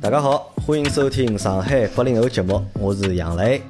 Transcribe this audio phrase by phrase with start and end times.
[0.00, 3.60] 大家好，欢迎收听上海八零后节目，我是杨磊。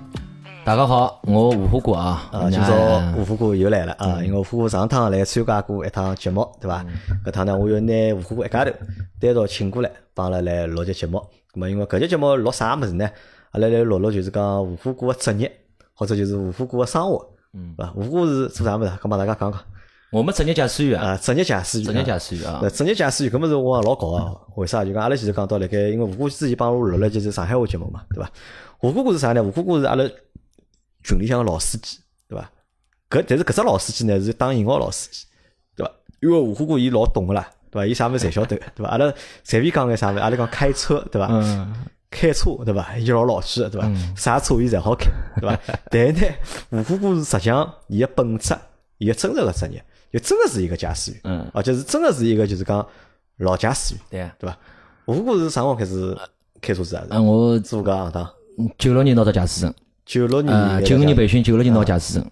[0.64, 2.72] 大家好，我吴虎哥啊，啊，今朝
[3.16, 6.86] 吴虎哥又来了啊，因为吴虎哥上趟来参加过一趟节目，对伐？
[7.24, 8.70] 搿趟呢，我又拿吴虎哥一家头
[9.18, 11.18] 单独请过来，帮阿拉来录节节目。
[11.52, 13.10] 咁么，因为搿节节目录啥物事呢？
[13.50, 15.50] 阿拉来录录就是讲吴虎哥个职业，
[15.94, 17.92] 或者就是吴虎哥个生活，嗯，对伐？
[17.96, 18.90] 吴虎哥是做啥物事？
[19.02, 19.60] 咁帮大家讲讲。
[20.10, 24.34] 我们职业驾驶员啊，职业驾驶员，职业驾驶员啊，职业驾驶员搿么是我老搞啊？
[24.56, 24.84] 为啥？
[24.84, 28.28] 就讲阿拉前头讲到辣盖，因为吴哥之前帮我录了就是上海话节目嘛，对伐？
[28.80, 29.42] 吴哥哥是啥呢？
[29.42, 30.04] 吴哥哥是阿拉
[31.04, 32.50] 群里向个老司机，对伐？
[33.08, 35.26] 搿但是搿只老司机呢是当引号老司机，
[35.76, 35.92] 对伐？
[36.20, 37.86] 因为吴哥哥伊老懂个啦，对伐？
[37.86, 38.88] 伊啥物事侪晓得， 对伐？
[38.88, 39.12] 阿拉
[39.44, 41.28] 随便讲个啥物事，阿拉讲开车，对伐？
[41.30, 41.72] 嗯，
[42.10, 42.98] 开车，对伐？
[42.98, 43.88] 伊老老气个，对伐？
[44.16, 45.08] 啥车伊侪好开，
[45.40, 45.56] 对伐？
[45.88, 46.34] 但是呢，
[46.70, 48.56] 吴哥哥是实际上伊个本质，
[48.98, 49.84] 伊个真实个职业。
[50.12, 52.84] 就真的是一个驾驶员，嗯，而且是真的是一个就是讲
[53.38, 54.58] 老驾驶员，对对吧？
[55.06, 56.16] 吴哥是啥辰光开始
[56.60, 57.06] 开车子啊？
[57.10, 58.28] 嗯，我做个行当，
[58.78, 62.30] 九六年拿到驾驶证，九六年，九五年培训，九六年拿驾驶证。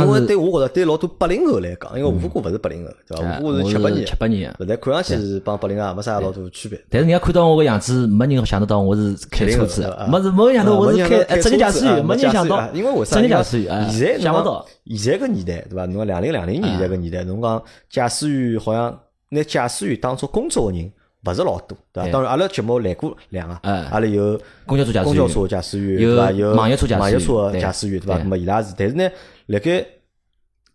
[0.00, 3.38] 因为对我觉着对老多八零后来讲，因为吴哥哥勿是八零后，对伐？
[3.40, 6.80] 吴哥是七八年，七八年，现在看上去是帮八零后没啥老多区别。
[6.88, 13.16] 但是人家看到我个样子，没人想得到我是开车子，没是没人想到我是开职业驾驶员，没人想到，因为为啥？
[13.16, 14.64] 职业驾驶员，现在想不到，
[14.96, 15.84] 现在个年代，对伐？
[15.86, 20.90] 侬两零两零年现在个年代，侬讲驾驶员好像拿驾驶员当做工作个人。
[21.24, 22.10] 勿是老多，对伐？
[22.10, 26.32] 当然，阿拉节目来过两个，阿拉有公交车驾驶员，公交车驾驶员，对伐？
[26.32, 28.18] 有网约车驾驶员，驾驶员，对伐？
[28.18, 29.08] 那么伊拉是，但是呢，
[29.46, 29.86] 辣盖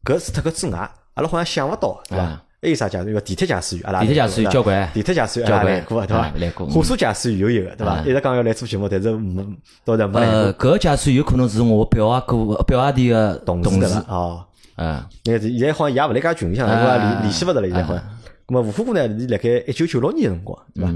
[0.03, 0.77] 搿除脱搿之外，
[1.13, 2.43] 阿拉好像想勿到，对伐？
[2.59, 3.21] 还有啥驾驶员？
[3.23, 6.31] 地铁驾驶员，阿拉地铁驾驶员交关，地铁驾驶员来过，对伐？
[6.37, 6.67] 来过。
[6.67, 8.01] 火车驾驶员有一个，对伐？
[8.01, 9.45] 一直讲要来做节目，但是没，
[9.85, 10.75] 到现没来过。
[10.75, 14.43] 搿驾驶员有可能是我表阿哥、表阿弟个同事哦。
[14.75, 18.03] 嗯，那个现在好像也勿来介群里向，因为联联系勿着了，现在好像。
[18.47, 19.19] 咁么吴虎哥呢？
[19.19, 20.91] 是辣盖一九九六年个辰光，对伐？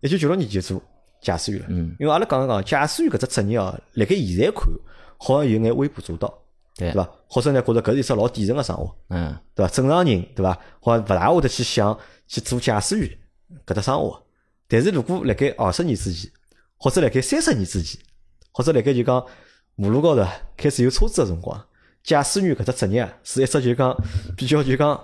[0.00, 0.82] 一九九六年就做
[1.20, 1.66] 驾驶员了。
[1.70, 1.94] 嗯。
[2.00, 4.64] 因为阿拉讲讲驾驶员搿只职业哦，辣盖现在看，
[5.18, 6.32] 好像有眼微不足道，
[6.76, 7.08] 对伐？
[7.28, 9.72] 或者呢，觉着搿是一只老底层个生活，嗯，对伐？
[9.72, 10.58] 正常人，对伐？
[10.80, 13.10] 好像勿大会得去想去做驾驶员
[13.66, 14.22] 搿只生活。
[14.68, 16.30] 但是如果辣盖二十年之前，
[16.76, 18.00] 或者辣盖三十年之前，
[18.52, 19.24] 或者辣盖就讲
[19.76, 20.26] 马路高头
[20.56, 21.64] 开始有车子个辰光，
[22.02, 23.96] 驾驶员搿只职业是一只就讲
[24.36, 25.00] 比较就讲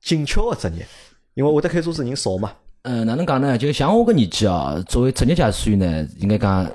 [0.00, 0.86] 紧俏个职业。
[1.34, 2.52] 因为会得开车子人少嘛。
[2.82, 3.58] 嗯，哪能讲呢？
[3.58, 6.70] 就像我搿年纪哦，作为职业驾驶员呢，应该讲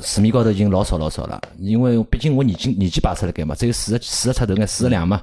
[0.00, 1.40] 市面高头已经老少老少了。
[1.58, 5.22] 因为毕竟我年纪年纪摆出来该嘛，只有四十四十出头眼，四十两嘛，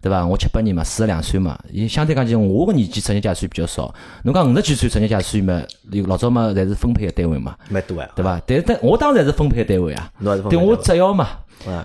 [0.00, 0.26] 对伐？
[0.26, 3.92] 我七八年嘛，四十两岁嘛，伊相对讲就我个年纪职业驾驶员比较少。
[4.24, 8.40] 侬讲五十几岁职业驾驶员嘛，有老早嘛，侪是分配个单位嘛，蛮多啊，对伐？
[8.46, 10.12] 但是但我当然是分配单位啊，
[10.48, 11.28] 对我只要嘛，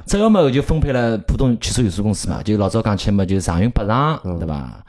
[0.05, 4.83] 只要嘛就分配了浦东汽车有限公司嘛，就老早讲起嘛，就长运北上，对伐？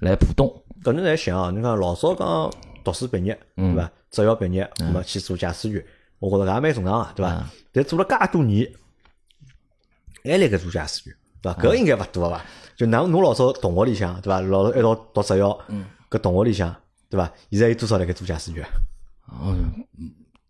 [0.00, 0.50] 来浦东。
[0.82, 2.50] 搿侬在想哦，侬讲老早讲
[2.82, 3.90] 读书毕业，对伐？
[4.10, 5.84] 职校毕业，那么去做驾驶员，
[6.20, 7.44] 我觉着也蛮正常个，对伐？
[7.72, 8.70] 但做了介多年，
[10.22, 11.60] 还辣盖做驾驶员，对伐？
[11.60, 12.40] 搿应该勿多伐？
[12.76, 14.40] 就㑚侬老早同学里向，对伐？
[14.40, 15.58] 老早一道读职校，
[16.08, 16.76] 搿同学里向，
[17.08, 17.32] 对伐？
[17.50, 18.64] 现在有多少辣盖做驾驶员？
[19.42, 19.72] 嗯，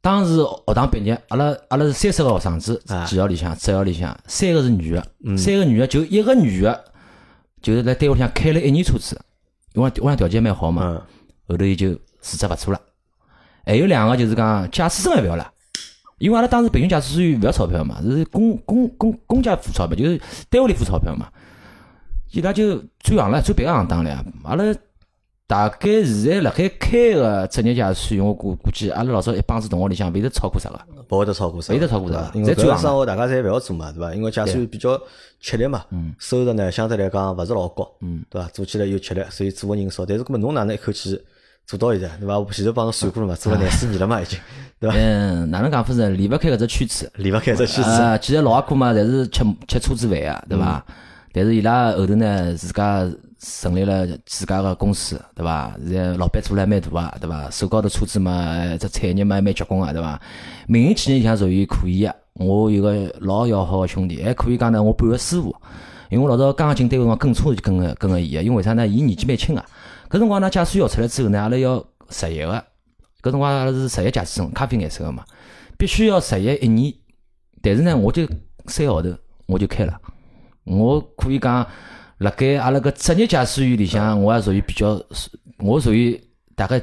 [0.01, 0.37] 当时
[0.67, 6.85] 学堂毕业，阿拉阿拉是三十个学生子，技校里向、职校里向，三个是女个，三个女个就一个女个，
[7.63, 9.21] 就是在单位里向开了一年车子。
[9.75, 11.03] 因为屋里条件蛮好嘛，
[11.47, 12.81] 后头伊就辞职勿做了。
[13.65, 15.53] 还有两个就是讲驾驶证也勿要了，
[16.21, 21.29] 因为阿拉当时培训驾驶员勿要钞票嘛，是公公公公家付钞票，就是单位里付钞票嘛。
[22.31, 24.25] 伊拉就转行了，转别个行当了。
[24.45, 24.65] 阿拉。
[25.47, 32.31] 大概现在辣海开个职业驾驶员，我估估计阿拉老早一帮子同学里向，勿会得超过十个，勿会得超过十，勿会得超过十个。
[32.35, 34.15] 因为搿个生活大家侪勿要做嘛，对伐？
[34.15, 34.97] 因为驾驶员比较
[35.41, 35.85] 吃力嘛，
[36.21, 37.91] 收入呢相对来讲勿是老高，
[38.31, 38.47] 对伐？
[38.51, 40.07] 做起来又吃力，所以做个人少。
[40.07, 41.21] 但是搿么侬哪能一口气
[41.77, 42.39] 做到现在，对伐？
[42.39, 44.39] 我前头帮侬算过了嘛，做了廿四年了嘛，已经，
[44.81, 44.97] 对伐？
[44.97, 46.09] 嗯，哪能讲法子？
[46.11, 47.91] 离勿开搿只圈子，离勿开搿只圈子。
[47.91, 50.85] 啊，其实老阿哥嘛，侪是吃吃车子饭个，对伐？
[51.33, 53.11] 但是伊拉后头呢，自家。
[53.43, 55.75] 成立了自家个公司，对伐？
[55.89, 57.49] 现在老板做了蛮大啊，对伐？
[57.49, 60.21] 手高头车子嘛，只产业嘛蛮结棍啊，对伐？
[60.67, 62.15] 民营企业里向属于可以个。
[62.35, 65.57] 我有个老要好个兄弟，还可以讲呢，我半个师傅。
[66.11, 68.87] 因为我老早刚刚进单位辰光跟车就跟个跟个伊个，因为为啥呢？
[68.87, 69.65] 伊年纪蛮轻个。
[70.11, 71.79] 搿辰光呢，驾驶员出来之后呢，阿拉要
[72.11, 72.65] 实习个。
[73.23, 75.25] 搿辰光阿拉是实习驾驶证，咖啡颜色个嘛，
[75.79, 76.93] 必须要实习一年。
[77.63, 78.27] 但是呢，我就
[78.67, 79.17] 三个号头
[79.47, 79.99] 我就开了，
[80.65, 81.67] 我可以讲。
[82.19, 85.03] 辣盖阿拉个职业驾驶员里向，我也属于比较，
[85.61, 86.23] 我属于
[86.55, 86.79] 大概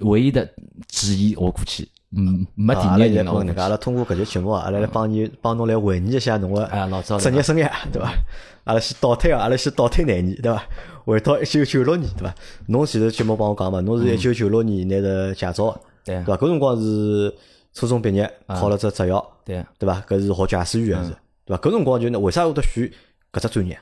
[0.00, 0.44] 唯一的
[0.88, 3.26] 之一，我估计，嗯，没第二人。
[3.26, 6.64] 阿拉阿拉通过搿节节目，阿拉来帮你帮侬来回忆一下侬个
[7.02, 8.12] 职业生涯，对伐？
[8.64, 10.62] 阿拉先倒退啊，阿拉先倒退廿年，对伐？
[11.04, 12.34] 回到一九九六年，对伐？
[12.66, 15.70] 侬前头节目帮我讲嘛，侬是一九九六年拿着驾照，
[16.04, 16.36] 对对伐？
[16.36, 17.32] 搿辰光是
[17.72, 20.00] 初中毕业，考了只执校，对对伐？
[20.06, 21.00] 搿是学驾驶员
[21.44, 21.62] 对伐？
[21.62, 22.90] 搿辰光就为啥会得选
[23.32, 23.78] 搿只专业？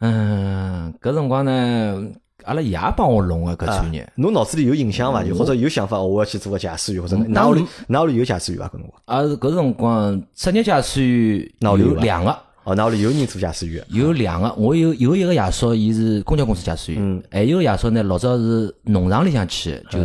[0.00, 2.10] 嗯，搿辰光呢，
[2.44, 4.10] 阿拉爷帮我弄个搿专业。
[4.16, 5.22] 侬脑子里有印象伐？
[5.22, 8.68] 就或者有想法，我要去做个驾驶员，或者哪屋里哪屋里有驾驶员伐？
[8.68, 9.02] 搿辰光？
[9.04, 12.36] 啊，搿辰光职业驾驶员有两个。
[12.64, 13.82] 哦，哪屋里有人做驾驶员？
[13.88, 19.98] 有两个，我有有一个爷叔，伊是公交公司驾驶员，还有个爷叔呢，老早是农场里向去，就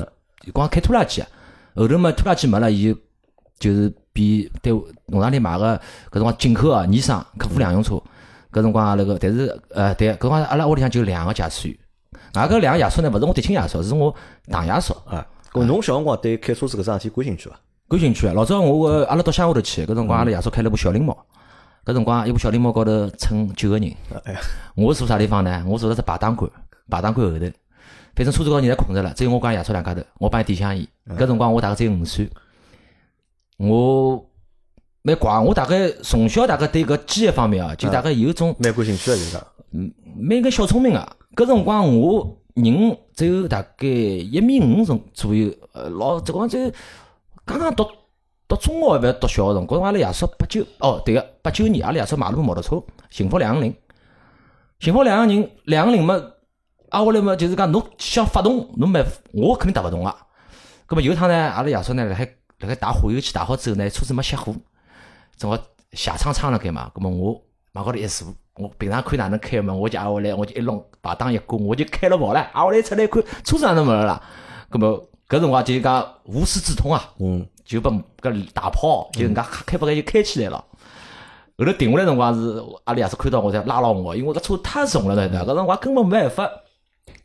[0.54, 1.22] 光开拖拉机。
[1.76, 3.00] 后头嘛，拖拉机没了，伊就
[3.60, 4.72] 就是比对
[5.08, 5.76] 农场里买个
[6.10, 7.96] 搿辰光进口个尼桑客户两用车。
[8.54, 11.78] 搿辰光阿拉个，但是呃，对，搿辰光阿拉屋里向就两个驾驶员。
[12.35, 14.13] 外搿两个爷叔呢，勿是我嫡亲爷叔，是我
[14.50, 15.25] 堂爷叔啊。
[15.51, 17.56] 搿侬小辰光对开车子搿桩事体感兴趣伐？
[17.88, 18.33] 感兴趣啊！
[18.33, 21.15] 老早我个阿拉到乡下头去，搿辰光阿拉爷叔开了部小灵猫。
[21.85, 23.95] 搿辰光一部小灵猫高头乘九个人，
[24.75, 25.63] 我坐啥地方呢？
[25.67, 26.50] 我坐辣只排档杆，
[26.89, 27.45] 排档杆后头。
[28.15, 30.88] 反正车子高头人侪困着了，只有我讲爷叔两家头，我帮伊点香烟。
[31.15, 32.29] 搿辰光我大概只有五岁，
[33.57, 34.25] 我
[35.03, 41.17] 蛮怪，我大概从小大概对搿机械方面啊，就大概有种蛮感兴趣个，就是讲，嗯，蛮个小聪明个。
[41.35, 46.59] 搿辰光我人只有大概一米五左左右，呃，老这光就
[47.45, 47.85] 刚刚读。
[48.47, 52.79] 读中学勿要读小学辰光，阿拉爷叔八九哦，对个，八九年阿拉爷叔买了部摩托车，
[53.09, 53.75] 幸福两个零，
[54.79, 56.13] 幸福两个人，两个零嘛，
[56.91, 59.03] 挨下来嘛，就是讲侬想发动，侬没，
[59.33, 60.15] 我肯定打勿动个。
[60.85, 62.23] 葛末有一趟呢，阿拉爷叔呢辣海
[62.59, 64.53] 辣海打火油器，打好之后呢，车子没熄火，
[65.35, 65.57] 正好
[65.94, 67.41] 下窗窗辣盖嘛，葛末我
[67.73, 68.27] 往高头一坐，
[68.57, 74.22] 我平常看哪能开门，我就挨下来，我就一弄排档一关，我就开了跑了，挨下来出来一看，车子哪能没了啦？
[74.69, 74.98] 葛末
[75.28, 77.46] 搿辰光就讲无师自通啊，嗯。
[77.66, 77.90] 就把
[78.22, 80.63] 搿大炮就人家开不开就开起来了。
[81.57, 85.44] 后头停下来辰光是阿拉爷是看到我才拉牢我，因为搿车太重了，对伐？
[85.44, 86.48] 搿辰光根本没办法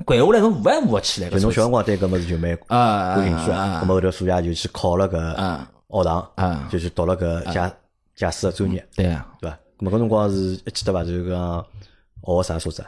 [0.06, 1.28] 拐下来，侬扶也扶勿起来。
[1.28, 3.82] 侬小辰光对搿物事就蛮感兴趣啊。
[3.82, 5.18] 搿么后头暑假就去考了个
[5.90, 7.70] 学堂，就去读了个驾
[8.16, 9.58] 驾驶个专业，对啊，对伐？
[9.80, 10.36] 搿么搿辰光是
[10.66, 11.02] 一记得伐？
[11.02, 11.64] 就是讲
[12.22, 12.84] 学个啥车子？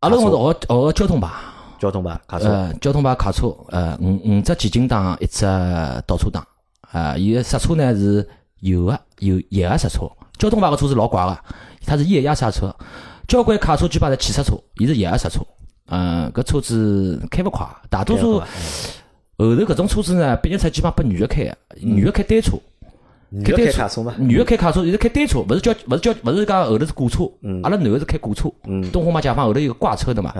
[0.00, 1.30] 阿拉辰光是学学交通牌，
[1.78, 5.46] 交通牌卡车，呃，交通牌卡车，呃，五五只前进档，一只
[6.06, 6.46] 倒车档。
[6.92, 8.28] 啊，伊个刹车呢是
[8.60, 10.06] 油个，油液压刹车。
[10.36, 11.38] 交通牌个车子老怪个，
[11.86, 12.74] 它是液压刹车。
[13.26, 15.40] 交关卡车基本上是气刹车，伊是液压刹车。
[15.86, 18.44] 嗯，搿车子开勿快，大多数后
[19.38, 21.50] 头搿种车子呢，毕业出基本上拨女个开，
[21.80, 22.58] 女个开单车。
[23.42, 24.14] 开卡车嘛？
[24.18, 27.24] 女个开卡车，现在开单车，勿是叫勿是叫勿是讲后头是挂车。
[27.62, 28.50] 阿拉男个是开挂车。
[28.92, 30.32] 东风嘛，解放后头有个挂车的嘛。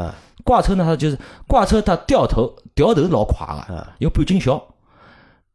[0.44, 1.18] 挂车呢，它就是
[1.48, 4.62] 挂车，它掉头掉头老快个，有半径小。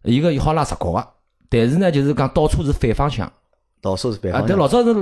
[0.03, 1.07] 一个好拉直角个，
[1.49, 3.31] 但是呢，就是讲倒车是反方向，
[3.81, 4.47] 倒车是反方向。
[4.47, 4.95] 但老早是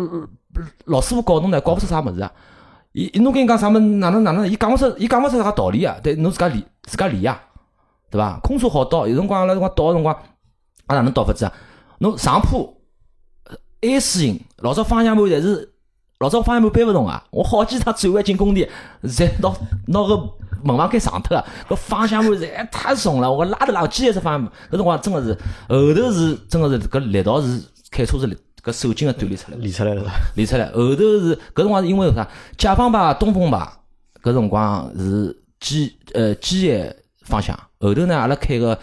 [0.86, 2.32] 老师傅教侬呢，教勿出啥物事啊。
[2.94, 5.96] 伊侬跟伊讲啥物事，哪能哪能，伊讲勿出，伊讲勿出啥道理啊。
[6.04, 7.40] 但侬自家练，自家练呀，
[8.10, 8.40] 对伐？
[8.44, 10.16] 空车好倒，有辰光阿拉辰光倒个辰光，
[10.88, 11.54] 阿哪能倒法子啊？
[12.00, 12.78] 侬上坡
[13.82, 15.74] S 型，老早方向盘侪是，
[16.20, 17.24] 老早方向盘搬勿动啊。
[17.32, 18.68] 我好几趟转弯进工地，
[19.04, 19.54] 侪拿
[19.88, 20.34] 拿个。
[20.64, 21.46] 门房盖上脱啊！
[21.70, 24.08] 搿方向盘侪太重了，我拉都拉勿起。
[24.08, 25.32] 来只方向盘，搿辰光真个是
[25.70, 27.62] 后头是真个是搿力道是
[27.92, 28.28] 开车子
[28.64, 30.66] 搿手劲个锻炼出来，练出来了，练出来。
[30.72, 32.28] 后头是搿辰光是因为啥？
[32.58, 33.72] 解放牌、东风牌，
[34.24, 37.56] 搿辰光是机呃机械方向。
[37.80, 38.78] 后头呢，阿拉开个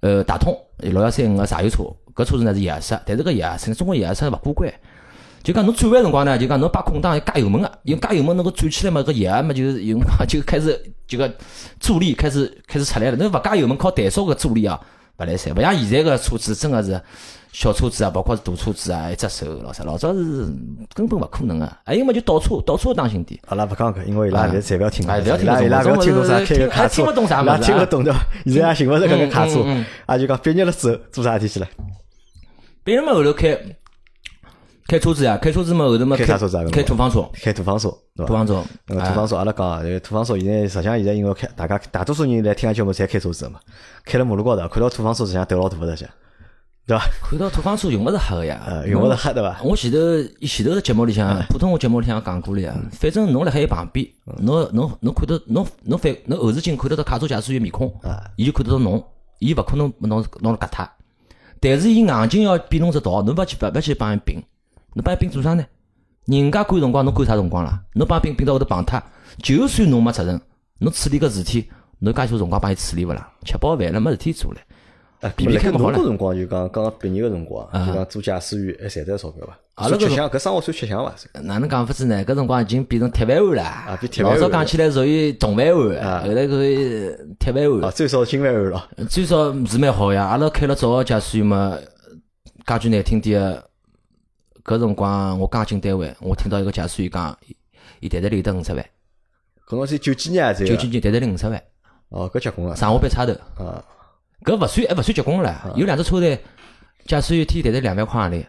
[0.00, 1.84] 呃大通六幺三五个柴油车，
[2.16, 4.72] 搿车子呢是液压式，但是搿液压式，中国液压式勿过关。
[5.42, 11.32] 就讲侬转弯辰光呢，就讲侬把空档要加油门个，因为加油门能够转起来嘛，搿液压嘛就是用 就开始就个
[11.78, 13.16] 助力开始开始出来了。
[13.16, 14.80] 侬勿加油门靠怠速个助力啊，
[15.18, 15.54] 勿来三。
[15.54, 17.00] 勿像现在个车子真个是
[17.52, 20.46] 小车子啊，包括是大车子啊，一只手老啥，老早是
[20.94, 21.72] 根本勿可能个。
[21.84, 23.40] 还有么就倒车，倒车当心点。
[23.46, 28.12] 阿拉勿讲搿，因为伊拉现在侪勿要听，伊拉伊拉勿要听侬啥开个卡车，伊拉听勿懂的，
[28.46, 29.64] 现在也寻勿着搿个卡车。
[30.06, 31.68] 啊，就讲毕业了之后做啥事体去了？
[32.86, 33.58] 毕业嘛后头开。
[34.86, 36.62] 开车子呀，开车子嘛，后头嘛，开啥车子啊？
[36.70, 43.58] 开土方车，开土方车，土方车，土方车，阿拉讲，土方车现在实际上现在因为开，大家大多数人来听节目侪开车子嘛，
[44.04, 46.08] 开了马路高头，看到土方车实际上头老大的些，
[46.86, 47.04] 对伐？
[47.28, 49.60] 看到土方车用勿着黑个呀，用勿着黑对伐？
[49.64, 49.98] 我前头
[50.46, 54.06] 前头个节目里向，普通话节目里向讲过了呀，反正侬辣海伊旁边，
[54.38, 57.92] 侬侬侬看到侬侬反侬后视镜看得到卡车驾驶员面孔，
[58.36, 59.04] 伊就看得到侬，
[59.40, 60.88] 伊勿可能把侬侬搿脱，
[61.60, 64.42] 但是伊硬劲要比侬只道，侬勿去勿勿去帮伊并。
[64.94, 65.64] 侬帮伊拼做啥呢？
[66.26, 67.82] 人家赶辰光，侬赶啥辰光啦？
[67.94, 69.02] 侬帮伊拼拼到后头碰脱，
[69.38, 70.40] 就算侬没责任，
[70.78, 73.32] 侬处理个事体，侬介许多辰光帮伊处理勿啦？
[73.44, 74.58] 吃饱饭了没事体做唻。
[75.20, 79.58] 哎，比比看侬辰光就讲刚刚毕业个辰光，就讲做驾驶员还赚得钞票伐？
[79.76, 81.40] 阿拉搿吃香，搿生活算吃香伐？
[81.40, 82.24] 哪能讲法子呢？
[82.24, 83.62] 搿辰光已经变成铁饭碗了。
[83.62, 87.90] 啊变铁饭碗老早讲起来属于铜饭碗，后来属于铁饭啊，碗。
[87.92, 88.88] 最少金饭碗了。
[89.08, 90.26] 最少是蛮好呀。
[90.26, 91.78] 阿拉开了早个驾驶员嘛，
[92.66, 97.56] 讲句难听点个，搿辰光我刚进单位，我听到一个驾驶员讲，伊
[98.00, 98.84] 伊袋袋里有得五十万，
[99.66, 100.52] 搿辰光是九几年啊？
[100.52, 101.62] 这九几年袋袋里五十万，
[102.10, 102.74] 哦，搿结棍啊！
[102.74, 103.32] 上下班差头。
[103.62, 103.82] 啊，
[104.46, 106.38] 搿勿算还勿算结棍了，有两只车队，
[107.04, 108.46] 驾驶员天袋袋两万块行钿。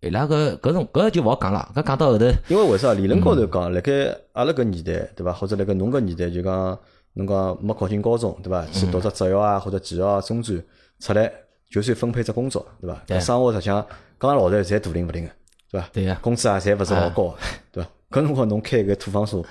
[0.00, 2.92] 伊拉搿搿种搿就勿好讲了，搿讲到后头，因为为啥？
[2.94, 3.92] 理论高头讲，辣盖
[4.32, 5.32] 阿拉搿年代，对伐？
[5.32, 6.78] 或者辣盖侬搿年代，就讲
[7.14, 8.64] 侬讲没考进高中，对伐？
[8.72, 10.62] 去读只职校啊，或者技校啊、中专
[11.00, 11.32] 出来，
[11.68, 13.02] 就算分配只工作，对伐？
[13.06, 13.84] 对搿生活实际上
[14.18, 15.30] 刚刚老头侪大灵勿灵个，
[15.72, 15.88] 对伐？
[15.92, 17.34] 对呀工资啊，侪勿是老高，
[17.72, 17.90] 对伐？
[18.10, 19.42] 搿辰光侬开个土方车，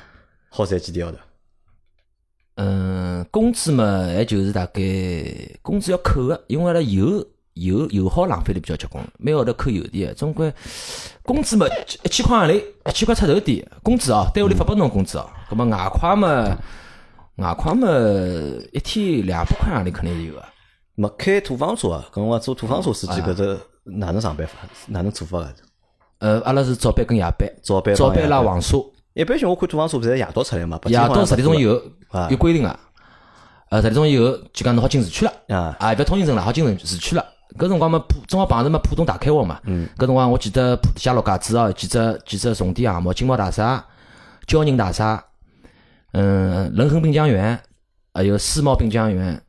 [0.49, 1.17] 好赚几钿号头？
[2.55, 4.81] 嗯，工资嘛，还就是大概
[5.61, 10.53] 工资要扣个，因为阿拉油油油耗浪费的比较结棍，每个号头扣油钿个，总归
[11.23, 11.65] 工资嘛
[12.03, 16.57] 一千块行钿，一千块出头点，工资哦，单位里发拨侬工资哦，葛么外快嘛，
[17.37, 17.87] 外快嘛，
[18.73, 20.43] 一天两百块行钿肯定有个。
[20.95, 24.53] 没开土方车啊，搿辰光做土方车司机搿只哪能上班法？
[24.87, 25.53] 哪能做法个？
[26.19, 28.77] 呃，阿拉是早班跟夜班，早班早班拉黄沙，
[29.13, 30.79] 一般性我看土方车勿是夜到出来嘛？
[30.85, 31.81] 夜到十点钟以后
[32.29, 32.79] 有规定个，
[33.69, 35.33] 呃，十点钟以后就讲侬好进市区了。
[35.49, 37.25] 啊，啊，勿要通行证了，好进市区了。
[37.57, 39.59] 搿辰光嘛，浦正好碰着嘛浦东大开发嘛。
[39.65, 39.85] 嗯。
[39.97, 43.85] 搿辰光我记得浦下陆家嘴哦，几只几只重点项目，金茂大厦、
[44.47, 45.21] 交宁大厦，
[46.13, 47.59] 嗯，仁恒滨江园，
[48.13, 49.41] 还有世贸滨江园，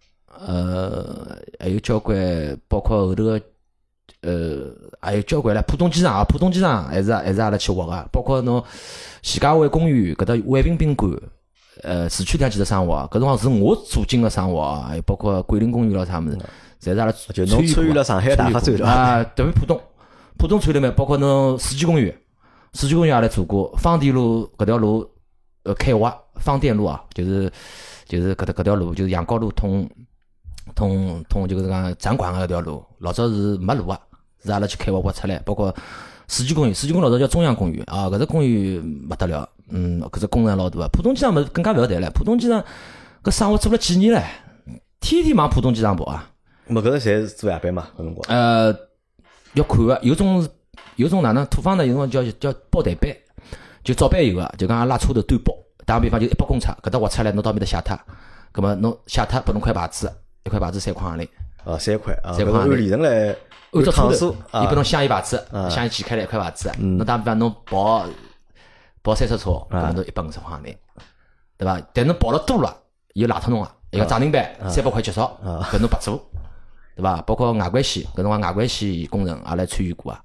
[0.45, 2.17] 呃，还有交关，
[2.67, 3.41] 包括后头个，
[4.23, 5.63] 呃，还有交关了。
[5.63, 8.63] 浦东机场啊，浦东机场还是还是阿拉去挖个，包括侬
[9.23, 11.13] 徐家汇公园搿搭万平宾馆。
[11.83, 16.39] 呃，市区里向几只生活，搿辰光是我做进个生活啊，还有包括桂林公园咯啥物事，
[16.81, 18.77] 侪是阿拉就侬参与了上海大发展？
[18.87, 19.81] 啊，特别浦东，
[20.37, 20.91] 浦东参与了没？
[20.91, 22.15] 包括侬世纪公园，
[22.75, 25.11] 世纪公园也来做过，芳田路搿条路
[25.65, 27.51] 呃开挖，芳甸路啊，就是
[28.05, 29.89] 就是搿搭搿条路，就是杨高路通
[30.75, 33.99] 通通就是讲展馆个搿条路，老早是没路啊，
[34.45, 35.75] 是阿拉去开挖挖出来，包括
[36.29, 40.89] 世纪公园，世纪公园老早叫中央公园啊，搿只公园勿得了，嗯，搿只工程老大个。
[40.89, 42.63] 浦东机场么更加勿要谈了，浦东机场
[43.23, 44.23] 搿生活做了几年唻，
[45.01, 46.31] 天天往浦东机场跑啊。
[46.67, 48.25] 没搿个侪是做夜班嘛，搿辰光。
[48.29, 48.75] 呃，
[49.55, 50.49] 要看个，有种
[50.97, 51.87] 有种哪能土方呢？
[51.87, 53.15] 有种叫叫包台班，
[53.85, 55.55] 就早班有个，就讲拉车头短包。
[55.85, 57.99] 打个比方，就一百公尺，搿搭挖出来，侬到面搭写脱，
[58.53, 60.11] 葛末侬写脱拨侬块牌子，
[60.45, 61.29] 一块牌子三块行钿，
[61.65, 63.35] 啊，三块啊，三块按里程来
[63.73, 68.05] 按照趟数伊拨侬镶一牌子，镶伊剪开来一块牌子，侬打比方侬跑
[69.03, 70.77] 跑三十车，搿么侬一百五十块行钿，
[71.57, 71.81] 对伐？
[71.93, 72.77] 但侬跑了多了，
[73.15, 76.23] 伊就赖脱侬啊，一个涨停板三百块结束，搿侬白做。
[76.95, 77.23] 对伐？
[77.23, 80.21] 包括外环线，搿辰光外环线工程也来参与过啊。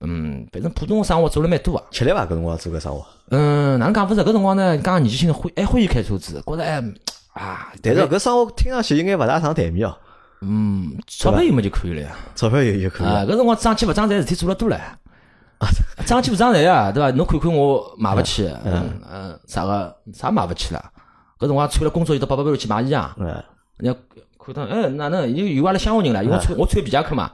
[0.00, 1.82] 嗯，反正普通生活做了蛮多啊。
[1.90, 2.24] 吃力伐？
[2.26, 4.20] 搿辰光做搿生活，嗯，哪能讲勿是？
[4.22, 6.82] 搿辰光呢，刚刚年纪轻欢还欢喜开车子，觉着哎
[7.32, 9.96] 啊，但是搿生活听上去应该勿大上台面哦，
[10.40, 12.16] 嗯，钞票有么就可以了呀。
[12.34, 13.26] 钞票有就可以啊，了。
[13.26, 14.78] 搿辰光涨起勿涨财事体做了多了。
[16.06, 17.10] 涨起勿涨财啊，对伐？
[17.16, 20.92] 侬看看我买勿起，嗯嗯，啥个啥买勿起了？
[21.38, 23.26] 搿辰光穿了工作衣到八百块去买衣裳，嗯，
[23.78, 24.00] 人家
[24.38, 26.22] 看到，哎，哪能有有阿拉乡下人啦？
[26.22, 27.32] 因为我穿我穿皮夹克嘛，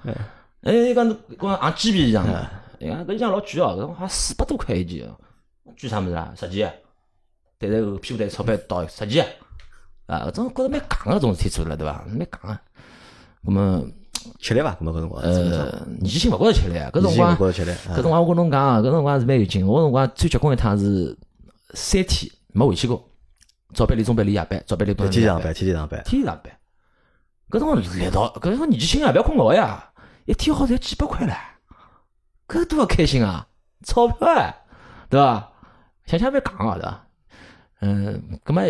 [0.63, 5.17] 哎，伊讲侬讲行鸡皮衣裳嘛，哎呀，搿衣裳老贵哦，搿好像四百多块一件哦，
[5.79, 6.33] 贵啥物事啊？
[6.35, 6.73] 十件，
[7.59, 9.27] 对对后屁股带钞票到十件，
[10.07, 12.03] 啊，搿种觉着蛮戆个种事体做了，对伐？
[12.09, 12.59] 蛮戆个。
[13.45, 13.85] 咁么，
[14.41, 14.75] 吃力伐？
[14.81, 17.71] 搿么搿辰光呃，年纪轻勿觉着吃力啊，搿辰光勿觉着吃力。
[17.95, 19.67] 搿辰光我跟侬讲啊，搿辰光是蛮有劲。
[19.67, 21.17] 我辰光最结棍一趟是
[21.75, 23.09] 三天没回去过，
[23.75, 26.53] 早班里、中班里、夜班，早班里、中班里天天上班，天天上班，天天上班。
[27.51, 29.91] 搿辰光力道，搿辰光年纪轻啊，勿要困觉呀，
[30.25, 31.37] 一天好赚几百块唻，
[32.49, 33.47] 搿多开心啊，
[33.85, 34.55] 钞票哎，
[35.11, 35.51] 对伐？
[36.07, 37.07] 想想蛮戆啊，对伐？
[37.81, 38.63] 嗯，葛末，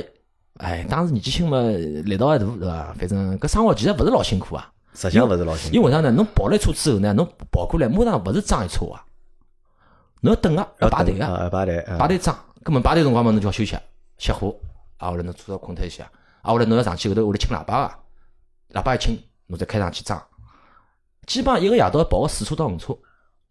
[0.59, 2.95] 哎，当时年纪轻嘛，力道还大，对伐？
[2.97, 5.75] 反正搿生活其实勿是老辛苦啊，实际上勿是老辛苦。
[5.75, 6.11] 因为为啥呢？
[6.13, 9.03] 侬跑了一车之后呢，侬跑过来马上勿是装一车啊，
[10.21, 11.29] 侬要等啊，要排队啊。
[11.29, 13.77] 啊，排队，啊排队装，根本排队辰光嘛，侬就要休息
[14.17, 14.55] 歇火，
[14.99, 16.05] 啊，后来侬车要困脱一下，
[16.43, 17.89] 啊，后来侬要上去后头，后头清喇叭
[18.71, 19.19] 个，喇叭一清，
[19.49, 20.23] 侬再开上去装。
[21.27, 22.97] 基本上一个夜到要跑个四车到五车，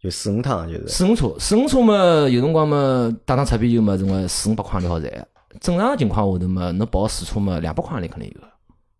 [0.00, 0.88] 就四五趟就是。
[0.88, 1.94] 四五车，四五车嘛，
[2.28, 5.28] 有辰光嘛，打打擦边球嘛，总归四五百块钿好赚。
[5.60, 8.48] 正常情况下头嘛，侬跑四车嘛，两百块钿肯定有个。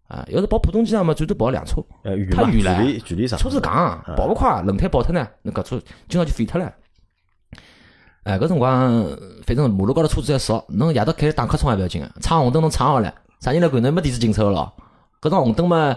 [0.06, 3.38] 啊，要是跑浦东机场嘛，最多跑两车，呃，远嘛，距离距离长。
[3.38, 6.72] 车子戆，跑勿快，轮胎爆脱呢，那搿车今朝就废脱了。
[8.24, 9.08] 哎，搿辰光
[9.46, 14.72] 反正马路高头车子还少，侬夜到开打瞌冲也勿要紧个，闯红灯侬闯好了，啥人来管侬没电子警车个咯？
[15.22, 15.96] 搿种红灯嘛，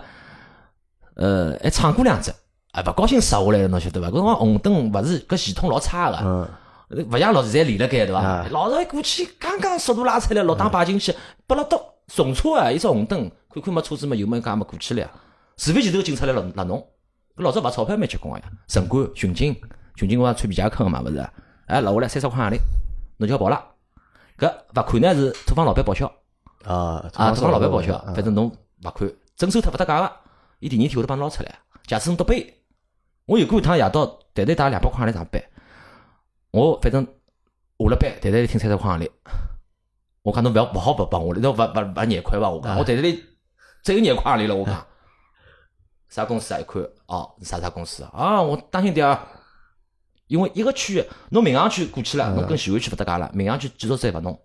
[1.15, 2.31] 呃，还闯过两只，
[2.71, 4.07] 啊，勿高兴刹下来了，侬晓得伐？
[4.07, 6.47] 搿辰光红灯勿是搿系统老差个，嗯，
[6.89, 8.47] 勿像老是侪连辣盖对伐啊？
[8.51, 11.13] 老早一过去，刚刚速度拉出来，老打摆进去，
[11.45, 15.11] 拨了到重车啊，一只红灯，看看没车子没，油门加没过去了呀。
[15.57, 16.79] 除非前头警察来勒勒侬，
[17.35, 19.55] 搿老早罚钞票蛮结棍个呀，城管、巡警，
[19.95, 21.29] 巡警我穿皮夹克个嘛，勿是？
[21.65, 22.57] 哎，留下来三十块洋钿，
[23.17, 23.61] 侬就要跑了。
[24.37, 26.05] 搿罚款呢是土方老板报销。
[26.63, 28.49] 啊，啊，土方老板报销，啊反正侬
[28.81, 30.11] 罚款征收脱勿搭界个，
[30.59, 31.53] 伊第二天会得帮侬捞出来。
[31.85, 32.53] 假使侬倒背，
[33.25, 35.43] 我有过一趟夜到，袋袋带两百块洋钿上班，
[36.51, 39.09] 我反正下了班，袋袋里听三十块行钿，
[40.21, 42.49] 我讲侬勿要勿好勿帮我了，侬勿勿勿廿块伐？
[42.49, 43.23] 我讲我袋袋里
[43.83, 44.87] 只有廿块行钿了，我讲
[46.09, 46.59] 啥公司啊？
[46.59, 48.11] 一看哦，啥啥公司啊？
[48.13, 49.27] 啊，我当心点啊！
[50.27, 54.41] 因为一个区，侬民航区过去了，侬跟徐汇区勿搭界了，民航区继续再勿弄，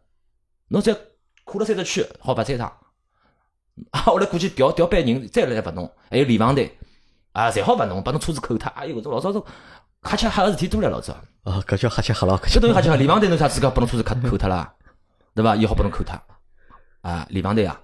[0.69, 0.97] 侬再
[1.45, 2.67] 跨了三只区，好罚三趟。
[3.91, 6.77] 啊，后来过去调调班人，再来罚侬，还有联防队，
[7.33, 8.69] 啊，侪好罚侬，把侬车子扣脱。
[8.73, 9.45] 哎哟，搿种老早种
[10.03, 11.17] 瞎吃瞎个事体多了，老早。
[11.45, 14.73] 啊，搿叫瞎吃瞎捞，搿搿等于瞎吃瞎，联防队侬啥资格把侬车子扣扣脱啦？
[15.35, 15.57] 对伐？
[15.57, 16.15] 伊好把侬扣脱。
[17.01, 17.81] 啊，联防队啊，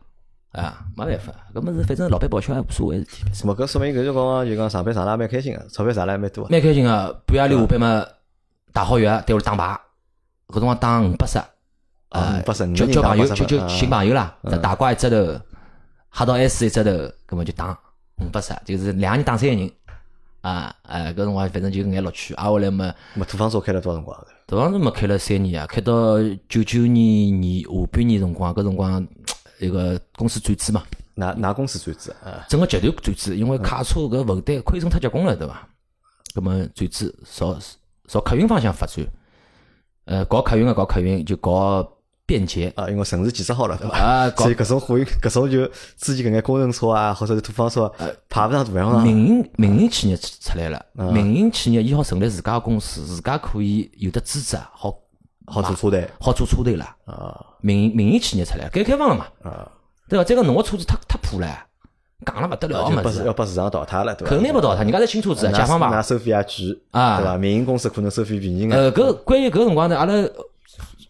[0.53, 3.25] 啊，没办法，搿么是反正老板报销也无所谓事体。
[3.45, 6.50] 么搿说明搿辰光就讲上班上了也蛮开心个，钞票赚了也蛮多个。
[6.50, 8.07] 蛮开心个，半夜里下班嘛，
[8.73, 9.81] 打好药，对屋里打牌，
[10.47, 11.38] 搿辰光打五百十，
[12.11, 15.41] 啊，580交交朋友，就就啊寻朋友啦，大瓜一只头，
[16.11, 16.91] 黑道 S 一只头，
[17.27, 17.77] 搿么就打
[18.21, 19.69] 五百十，就是两个人打三个人，
[20.40, 24.16] 啊，哎，搿辰光反正就搿眼乐趣，挨下来嘛，么土方车开了多少辰光？
[24.47, 26.18] 搿当时没开了三年啊，开到
[26.49, 29.07] 九九年年下半年辰光，搿辰光
[29.59, 30.83] 一个公司转资嘛，
[31.14, 32.47] 哪哪公司转资啊？
[32.49, 35.68] 整个集团转资，因为卡车搿负担亏损太结棍了，对伐？
[36.35, 37.59] 葛么转资朝
[38.07, 39.04] 朝客运方向发展，
[40.04, 41.83] 呃，搞客运个搞客运，就搞
[42.28, 44.28] 便捷啊，因为城市建设好了，对伐？
[44.37, 45.66] 所以搿种货运，搿种就
[45.97, 47.90] 之前搿眼工程车啊，或者是土方车，
[48.28, 49.02] 排勿上大洋上。
[49.02, 54.94] 民营民营企业出出来了，啊民营企业伊好成立自家个公司，自家可以有的资质啊，好
[55.47, 56.85] 好做车队好做车队了。
[57.07, 59.66] 啊民营民营企业出来，改革开放了嘛，啊，
[60.07, 60.22] 对伐？
[60.22, 61.48] 再讲侬个车子太太破了，
[62.26, 64.35] 讲了勿得了就把个物事要，把市场淘汰了，对伐？
[64.35, 66.03] 肯定勿淘汰，人家是新车子，拿解放牌拿。
[66.03, 67.38] 收费也贵啊对伐？
[67.38, 68.70] 民营公司可能收费便宜眼。
[68.70, 70.12] 呃，搿关于搿辰光呢，阿拉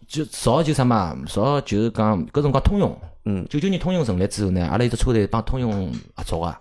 [0.09, 6.59] 就造就啥嘛，造就是讲搿辰光通用，嗯，九九年通用成立之后呢，阿拉有只车队帮通用合作啊，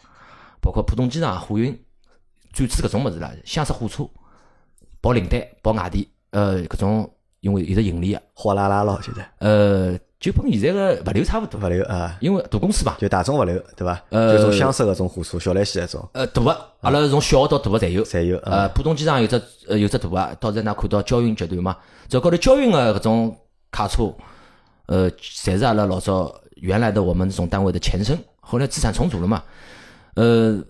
[0.60, 1.72] 包括浦东机场、货运
[2.52, 4.06] 转资搿种物事啦，厢式货车、
[5.00, 14.02] 跑领带、跑外地，呃，搿种因为有得盈利个，货拉拉咯，现在呃，就跟现在个物流差勿多，物流啊，因为大公司嘛，就大众物流对伐？
[14.10, 16.08] 呃就种厢式搿种货车，小来西搿种。
[16.12, 16.50] 呃，大个，
[16.80, 18.62] 阿拉从小到大个侪有，侪有啊。
[18.62, 21.76] 呃，浦东机场有只呃有只大个，到时㑚看到交运集团嘛，
[22.08, 23.38] 这高头交运个搿种
[23.70, 24.12] 卡车，
[24.86, 29.44] 呃，侪是阿拉老早原来的我们这种单位的前身，后来资产重组了嘛，
[30.14, 30.60] 呃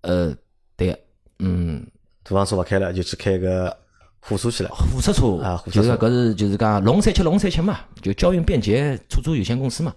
[0.00, 0.34] 呃，
[0.74, 0.96] 对，
[1.38, 1.86] 嗯，
[2.24, 3.76] 土方车勿开了，就去开个
[4.24, 4.70] 货车去了。
[4.70, 9.94] 火车车啊就是搿是就是讲龙三七龙三七嘛，就交运便捷出租有限公司嘛，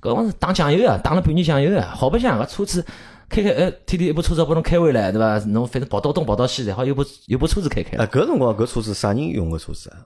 [0.00, 2.84] 搿光是打酱油啊，打了半年酱油啊，好白相搿车子。
[3.30, 5.38] 开开，呃，天天一部车子拨侬开回来，对伐？
[5.50, 8.06] 侬反正跑到东跑到西，然后有部有部车子开开了啊，。
[8.10, 10.02] 搿辰光搿车子啥人用个车子啊？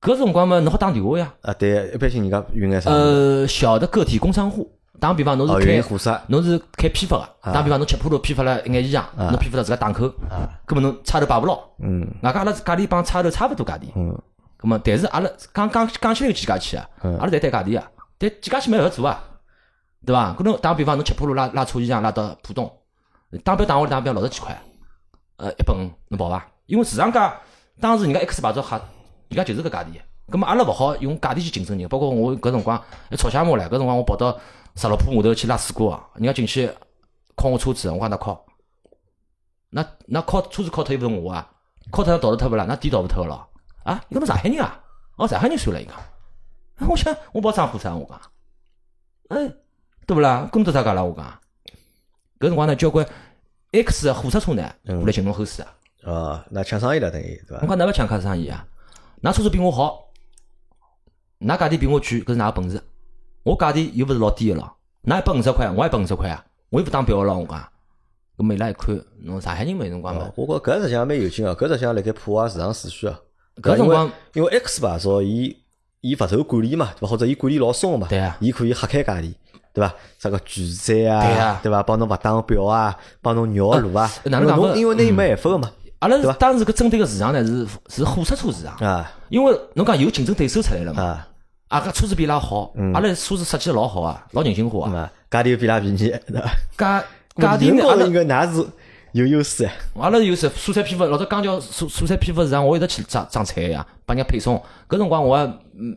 [0.00, 1.32] 搿辰光嘛，侬好打电话呀。
[1.42, 2.90] 啊，对，一般性人家运眼啥？
[2.90, 4.68] 呃，小的个体工商户，
[5.00, 10.08] 打比方侬哦，是开，运货色侬是开批发个，打比方侬七浦路批发了一眼衣裳，侬批发到自家档口，
[10.66, 12.06] 葛末侬差头摆勿牢，嗯。
[12.22, 14.16] 外加阿拉价钿帮差头差勿多价钿，嗯。
[14.56, 19.22] 葛末但是阿拉讲讲讲起来有几家去啊，阿拉侪谈价钿啊，但几家去没办法做啊，
[20.06, 20.34] 对伐？
[20.38, 22.70] 搿侬打比方侬七浦路拉拉车衣裳拉到浦东，
[23.42, 24.56] 打表打下来打表六十几块，
[25.36, 26.46] 呃，一百五侬跑伐？
[26.66, 27.36] 因为市场价
[27.80, 28.76] 当时人家 X 牌照吓，
[29.28, 30.00] 人家就是搿价钿。
[30.32, 33.66] 咁么阿拉勿好用价钿去竞争人，包括我搿辰光还吵相骂唻。
[33.66, 34.38] 搿辰光我跑到
[34.76, 36.70] 十六铺码头去拉水果啊，人家进去
[37.36, 38.44] 敲我车子，我讲哪敲？
[39.70, 41.50] 那那敲车子敲脱又勿是我啊，
[41.92, 42.64] 敲脱倒脱勿啦？
[42.68, 43.48] 那店倒勿脱个咯？
[43.84, 44.80] 啊，伊讲侬上海人啊？
[45.16, 45.94] 哦，上海人算了，伊讲。
[46.76, 48.20] 哎我想我跑装货车，我讲。
[49.28, 49.52] 哎，
[50.06, 50.48] 对勿啦？
[50.50, 51.02] 工作啥讲啦？
[51.04, 51.24] 我讲。
[52.40, 53.06] 搿辰光呢，交关
[53.72, 55.72] X 的货车车呢，过来寻侬后事啊。
[56.02, 57.62] 哦，那抢生意了等于对伐？
[57.62, 58.66] 我讲㑚勿抢卡生意啊？
[59.22, 60.08] 㑚车子比我好，
[61.40, 62.82] 㑚价钿比我贵，搿是㑚本事。
[63.44, 64.72] 我价钿又勿是老低个咯，
[65.04, 67.62] 㑚一百五十块，我一百五十块啊，我又勿打表个咯，我讲。
[68.36, 73.20] 搿么伊拉一看，侬上海人嘛，有辰光嘛哦，我觉搿实际上蛮有劲个，搿实际上辣盖破坏市场秩序啊。
[73.62, 75.56] 搿辰光因为 X 牌照伊
[76.00, 77.08] 伊勿受管理嘛，对伐？
[77.08, 78.36] 或者伊管理老松个嘛，对啊。
[78.40, 79.32] 伊可以瞎开价钿，
[79.72, 79.94] 对伐？
[80.18, 81.44] 啥个拒载对啊。
[81.44, 81.82] 啊，对伐？
[81.84, 89.12] 帮侬勿打表啊，帮侬绕路啊，呃哪能讲因为拿伊没办法个嘛，阿拉对伐当时搿针对个市场呢是是货车车市场，啊。
[89.28, 91.28] 因为侬讲有竞争对手出来了嘛，啊，
[91.68, 96.14] 阿拉车子比伊拉好，阿拉车子设计得老好啊，老人性化啊，嘛价钿又比伊拉便宜？
[96.76, 97.04] 价
[97.36, 97.84] 价钿呢？
[97.88, 98.64] 阿拉应该哪是
[99.12, 99.72] 有优势哎？
[99.98, 104.56] 阿拉优势，蔬菜批发，老早刚叫蔬蔬菜批发市场，我一直去装装菜呀，帮人家配送。
[104.88, 105.36] 搿辰光我
[105.76, 105.96] 嗯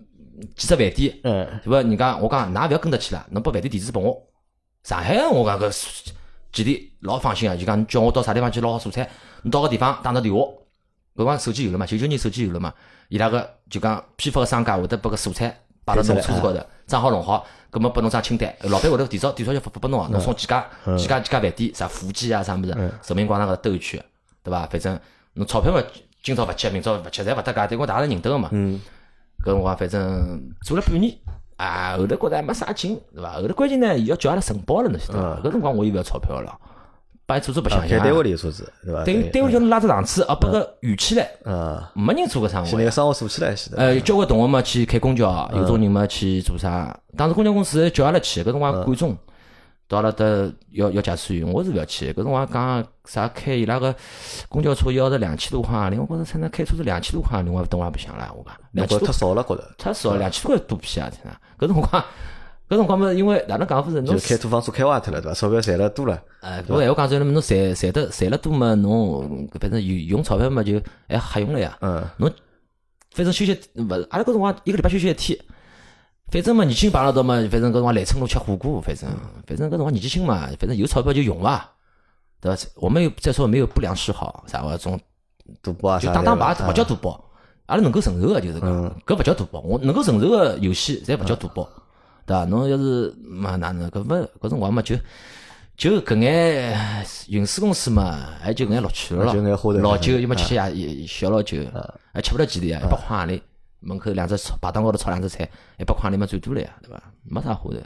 [0.56, 1.77] 几只饭店，嗯，对伐？
[1.77, 4.17] 人家我讲，㑚勿要跟得去了，侬把饭店地址拨我。
[4.84, 6.06] 上海我讲搿
[6.51, 9.08] 基地老放心啊，就讲叫我到啥地方去捞好蔬菜，
[9.43, 10.41] 你到个地方打个电话，
[11.17, 11.86] 搿光手机有了嘛？
[11.86, 12.71] 九九年手机有了嘛？
[13.10, 20.63] 伊拉个就讲批发个商家会得把个蔬菜摆到侬车子高头，装好弄好，葛末拨侬张清单，老板会得提早提早就发发拨侬啊，侬送几家
[20.97, 24.03] 几家几家饭店，啥福记啊啥物事，人民广场搿兜一圈，
[24.43, 24.67] 对伐？
[24.67, 24.99] 反正
[25.34, 25.82] 侬钞票嘛，
[26.21, 28.49] 今朝勿吃，明朝勿吃，侪勿搭界，对我大家认得个嘛。
[28.51, 28.80] 搿
[29.45, 31.17] 辰光反正做了半年，
[31.56, 33.34] 啊，后头觉着还没啥劲，对伐？
[33.34, 35.49] 后头关键呢，伊要叫阿拉承包了，侬晓得伐？
[35.49, 36.60] 搿辰光我又勿要钞票了。
[37.28, 39.04] 把车子不想想，开单位里车子，对伐？
[39.04, 42.70] 单单位叫侬拉只场次，啊，把个预起来，嗯，没人做个生活。
[42.70, 43.78] 现在生活做起来是的。
[43.78, 46.98] 呃，交关同学嘛去开公交，有种人嘛去做啥？
[47.18, 49.18] 当时公交公司叫阿拉去，搿辰光管中，
[49.90, 52.13] 到了得要要驾驶员，我是勿要去。
[52.13, 53.94] 搿辰光讲啥开伊拉个
[54.48, 61.10] 公交车要是两千多块钿，我觉着才能开车子两千多块钿，我等我不想了，我讲两千多太少了，觉着太少，两千多块多屁啊！
[61.10, 62.06] 天呐，搿辰光。
[62.69, 65.34] 搿辰光嘛，因为哪能讲法是，侬开土方车开坏脱了，对伐？
[65.34, 66.21] 钞票赚了多了。
[66.41, 71.77] 哎，我闲话讲出来侬赚赚得赚了多嘛，侬反正用用钞票嘛，就还瞎用了呀。
[71.80, 72.03] 嗯。
[72.17, 72.30] 侬
[73.12, 75.39] 反正休息勿是，阿拉搿辰光一个礼拜休息一天。
[76.30, 79.10] 反正嘛，年轻碰了到嘛，反正搿辰光来春路吃火锅，反正
[79.47, 81.71] 反正搿辰光年纪轻嘛，反正有钞票就用伐，
[82.41, 82.62] 对伐？
[82.75, 84.99] 我们又再说没有不良嗜好，啥话种
[85.62, 87.12] 赌博啊，就打打牌勿叫赌博，
[87.67, 88.69] 阿拉能够承受个就是讲，
[89.06, 91.65] 搿勿叫赌博，我能够承受个游戏侪勿叫赌博。
[92.28, 92.46] 对伐？
[92.46, 94.96] 侬要是嘛哪能搿勿搿辰光嘛就
[95.78, 96.78] 就搿眼
[97.30, 99.34] 运输公司嘛，还就搿眼乐趣了咯。
[99.80, 101.58] 老酒要么吃吃夜小老酒，
[102.13, 102.82] 还吃勿了几钿啊？
[102.84, 103.42] 一百块钿，
[103.80, 105.48] 门口两只排档高头炒两只菜，
[105.80, 107.02] 一百块钿嘛最多了呀，对伐？
[107.24, 107.78] 没啥花头。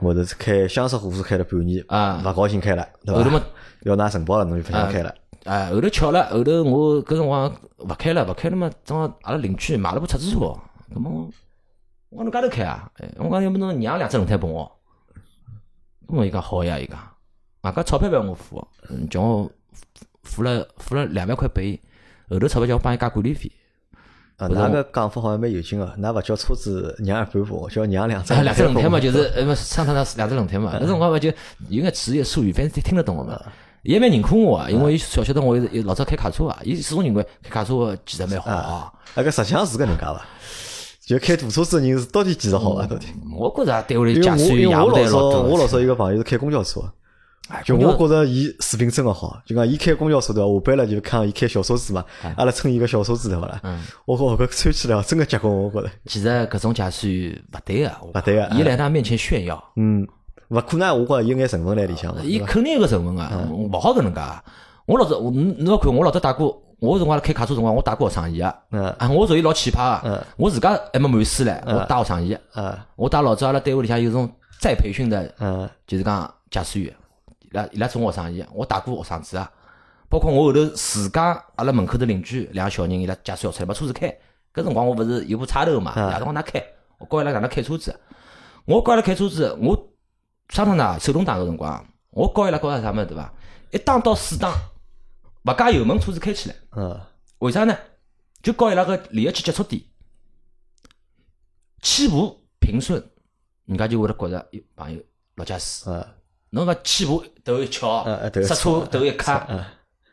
[0.00, 3.22] 我头是开厢式火车开了半年啊，勿高兴开了，对伐？
[3.22, 3.42] 后头嘛
[3.82, 5.14] 要拿承包了，侬就勿想开了。
[5.44, 10.38] 哎，后头巧了，后头我搿辰光勿开了，勿开了嘛，正好阿拉邻居买了部出租车，
[10.94, 11.30] 搿么。
[12.16, 12.90] 我侬家头开啊？
[12.94, 14.72] 哎，我讲要不侬让两只轮胎拨我？
[16.06, 16.98] 我伊讲好呀，伊讲，
[17.60, 18.66] 啊，搿钞票勿要我付，
[19.10, 19.50] 叫我
[20.22, 21.78] 付了付了两万块拨伊，
[22.30, 23.52] 后头钞票叫我帮伊加管理费。
[24.38, 28.32] 啊，那个讲法好像蛮有劲个，㑚勿叫车子让一半拨我，叫让两只。
[28.42, 31.28] 两只轮胎嘛，就是呃，上趟那两只轮胎嘛，那辰光嘛就
[31.68, 33.38] 有眼职业术语，反正听得懂个嘛。
[33.82, 38.92] 伊也蛮认可我啊，因为伊晓得我老早开卡车啊，伊始终认为开卡车技术蛮好啊。
[39.14, 40.26] 那个实际上是搿能介伐？
[41.06, 42.84] 就开大车子的人是到底技术好啊？
[42.84, 43.06] 到底？
[43.32, 46.80] 我觉着单位里驾驶员我老早我老早一个朋友是开公交车，
[47.64, 49.40] 就我觉着伊水平真个好。
[49.46, 50.52] 就讲伊开公交车对伐？
[50.52, 52.04] 下班了就看伊开小车子嘛，
[52.36, 53.60] 阿拉称伊个小车子对伐啦？
[54.04, 55.88] 我靠，搿穿起来真个结棍，我觉着。
[56.06, 59.62] 其实搿种驾驶员勿对个，勿对个，伊来他面前炫耀。
[59.76, 60.04] 嗯，
[60.48, 62.12] 勿可能，我觉着有眼成分在里向。
[62.26, 64.20] 伊肯定有个成分啊，勿好搿能介。
[64.86, 66.60] 我老早，侬侬看我老早带过。
[66.78, 68.46] 我辰光开卡车辰光，我带过学生仪个，
[68.98, 72.36] 啊，我属于老奇葩个，我自家还没满师唻，我带学生仪，
[72.96, 75.26] 我带老早阿拉单位里向有种再培训的，
[75.86, 76.94] 就是讲驾驶员，
[77.40, 79.50] 伊拉伊拉做学生仪，我带过学生子啊，
[80.10, 84.08] 包括我后头自家阿拉门口头邻居两个小人，伊拉驾驶校出来把车子开，
[84.52, 86.62] 搿辰光我勿是有部叉头嘛，夜到往哪开，
[86.98, 87.98] 我教伊拉哪能开车子，
[88.66, 89.74] 我教伊拉开车子，我
[90.50, 93.32] 上趟呢手动挡个辰光，我教伊拉教啥物事对伐？
[93.70, 94.52] 一档到四档。
[95.46, 96.56] 勿加油门，车子开起来。
[96.76, 97.00] 嗯。
[97.38, 97.76] 为啥呢？
[98.42, 99.80] 就教伊拉个离合器接触点，
[101.82, 103.02] 起步平顺，
[103.66, 105.00] 人家就会得觉着，哟，朋友
[105.36, 105.88] 老驾驶。
[105.88, 106.04] 嗯。
[106.50, 108.04] 侬个起步头一翘，
[108.42, 109.46] 刹车头一卡，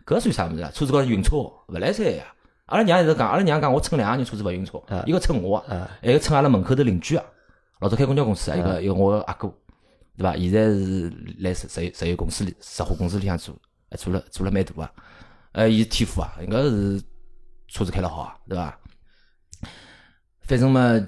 [0.05, 0.71] 搿算啥物事啊？
[0.71, 2.25] 车子高头晕车，勿来塞呀！
[2.65, 5.59] 阿拉娘一直讲，阿拉娘讲，我乘两个人车子勿晕车，一个乘我，
[6.01, 7.23] 还有乘阿拉门口头邻居啊。
[7.79, 9.47] 老早开公交公司啊，一个有我阿哥，
[10.17, 10.35] 对伐？
[10.35, 13.55] 现在是来石石石油公司里、石化公司里向做，
[13.89, 14.91] 还做了做了蛮大啊。
[15.53, 17.01] 呃，伊天赋啊，应该是
[17.67, 18.77] 车子开得好啊，对伐？
[20.41, 20.99] 反正嘛，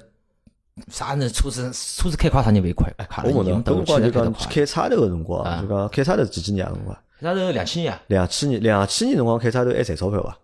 [0.88, 1.28] 啥人？
[1.28, 2.90] 车子车子开快，啥人勿会快？
[3.24, 6.96] 我问侬，搿辰光就讲开叉头个辰光，就讲开叉头几几年个辰光？
[7.20, 7.98] 开叉头两千年。
[8.06, 10.38] 两千年，两千年辰光开叉头还赚钞票伐？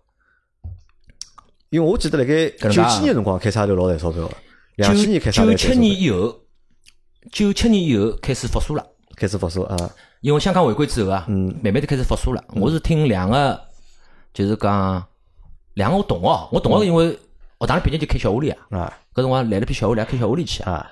[1.69, 4.35] 因为我记得辣盖九七年辰光开叉头老赚钞票个。
[4.75, 5.51] 两千年开叉头。
[5.51, 6.41] 九七年以后，
[7.31, 8.85] 九七年以后开始复苏了。
[9.15, 9.77] 开始复苏啊！
[10.21, 12.43] 因为香港回归之后啊，嗯，慢慢的开始复苏了。
[12.55, 13.72] 我是听两个。
[14.33, 15.05] 就是讲
[15.75, 17.11] 两个我同学，我同学因为
[17.59, 20.89] 学堂里毕业就开小屋里啊，搿辰光来了批小屋里，开小屋里去啊，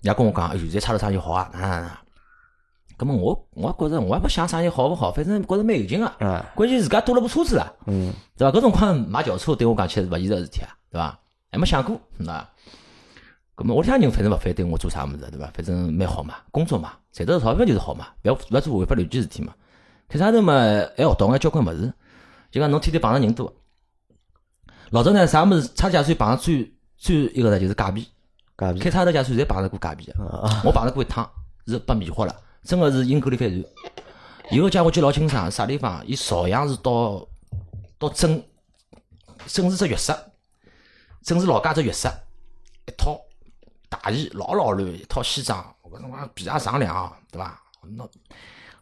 [0.00, 2.02] 人家跟我讲，现在差头生意好啊，啊，
[2.96, 8.56] 搿么我我觉着我也不想生意好勿好，反正觉着蛮有劲啊，关键自家多了部车子啊，嗯，对伐？
[8.56, 11.18] 搿辰光买轿车对我讲起来是勿现实个事体啊，对伐？
[11.50, 12.48] 还没想过，对伐？
[13.56, 15.50] 搿么屋里向人反正勿反对我做啥物事，对伐？
[15.54, 19.52] 反正蛮好嘛，工作嘛，赚到钞票就是好嘛，勿要勿要做违法乱纪事体嘛。
[20.08, 21.92] 开差头嘛，还学到眼交关物事，
[22.56, 23.52] 就讲侬天天碰着人多。
[24.88, 28.08] 老早呢，啥物事差价税碰着最最一个呢，就是假币。
[28.56, 30.14] 假币开差头价税侪碰着过假币个，
[30.64, 31.30] 我碰着过一趟，
[31.66, 33.62] 是被迷惑了，真个是阴沟里翻船。
[34.50, 36.02] 有个家伙记老清爽，啥地方？
[36.06, 37.28] 伊朝阳是到
[37.98, 38.42] 到整
[39.46, 40.14] 整是只浴室，
[41.22, 42.08] 整是老家只浴室，
[42.86, 43.20] 一套
[43.90, 47.60] 大衣老老乱，一套西装，我辰光皮鞋上凉，对伐？
[47.82, 48.08] 拿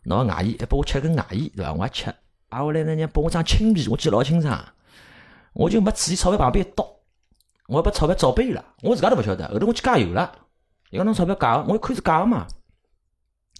[0.05, 1.73] 拿个外衣，还拨我吃根外衣，对伐？
[1.73, 2.15] 我还吃，
[2.55, 4.64] 挨下来人家拨我张青皮，我记得老清爽，
[5.55, 6.88] 我就没注意钞票旁边一倒，
[7.67, 10.33] 我把钞票找背了，我自家都勿晓得，后头我去加油了，
[10.90, 12.47] 伊讲侬钞票假，我一看是假个嘛。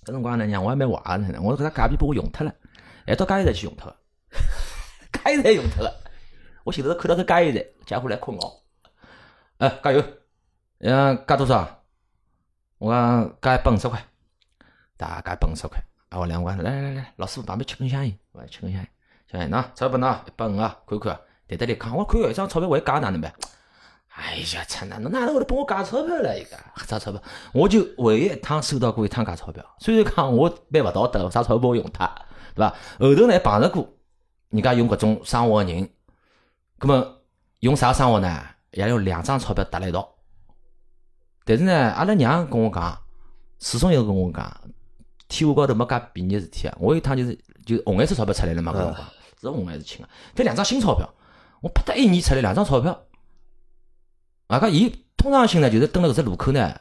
[0.05, 2.55] 搿辰光呢，娘我还蛮坏个呢，我搿只假币拨我用脱了，
[3.05, 3.97] 还到加油站去用脱个，
[5.25, 5.93] 加油站用脱了。
[6.63, 8.63] 我前头看到只加油站，家伙来困觉，
[9.59, 10.05] 哎，加油，
[10.79, 11.83] 嗯，加多少？
[12.79, 14.05] 我讲加一百五十块，
[14.97, 15.83] 大加一百五十块。
[16.15, 18.89] 啊，我两万，来来来，老师傅旁边吃根香烟，我吃根香烟，
[19.27, 23.35] 香烟喏，钞票喏，一百五啊，看看，袋袋里看，我看一张钞票，我还假哪能办？
[24.11, 24.87] 哎呀，操！
[24.87, 26.39] 那侬哪能会得帮我假钞票了？
[26.39, 27.21] 一个假钞票，
[27.53, 29.65] 我就唯一一趟收到过一趟假钞票。
[29.81, 32.07] 虽然讲我蛮勿道德，啥钞票拨我用它，
[32.55, 32.71] 对伐？
[33.01, 33.89] 后头呢碰着过
[34.51, 35.91] 人家用搿种生活个人，
[36.79, 37.23] 葛么
[37.59, 38.41] 用啥生活呢？
[38.71, 40.09] 也用两张钞票搭辣一道。
[41.45, 42.97] 但是呢，阿拉娘跟我讲，
[43.59, 44.61] 始终要跟我讲，
[45.29, 46.77] 天下高头没介便宜个事体啊！
[46.81, 48.97] 我有一趟就是就红颜色钞票出来了嘛，搿辰光
[49.41, 50.09] 是红还是青啊？
[50.35, 51.09] 反两张新钞票，
[51.61, 53.03] 我啪嗒一年出来两张钞票。
[54.49, 56.75] 啊，搿伊通常性呢，就是蹲辣搿只路口呢，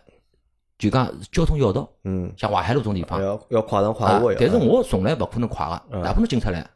[0.77, 4.33] 就讲交通要道，嗯，像淮海路种地方，要要跨上跨啊过。
[4.35, 6.69] 但是我从来勿可能跨个，哪可能进出来？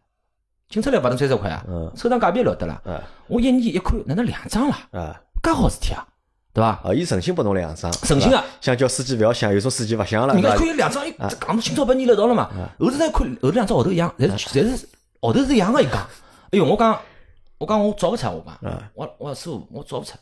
[0.69, 2.81] 进出来勿能三十块啊，嗯收张假币了得啦。
[2.85, 4.87] 啊我一年一看，哪能两张啦？
[4.91, 6.05] 啊介好事体啊，
[6.57, 6.81] 对伐？
[6.83, 6.91] 哦！
[6.91, 12.49] 伊诚心拨侬两张，诚心啊想叫司机勿要想，有种司机勿想了，人家看有两张，哎，这讲新钞票捏了一道了嘛。
[12.79, 14.89] 后头再看，后头两张号头一样，侪是侪是
[15.21, 15.79] 号头是一样个。
[15.83, 15.97] 伊讲，
[16.49, 16.99] 哎哟，我讲，
[17.59, 20.13] 我讲我找勿出，我讲嗯，我我师傅，我找勿出，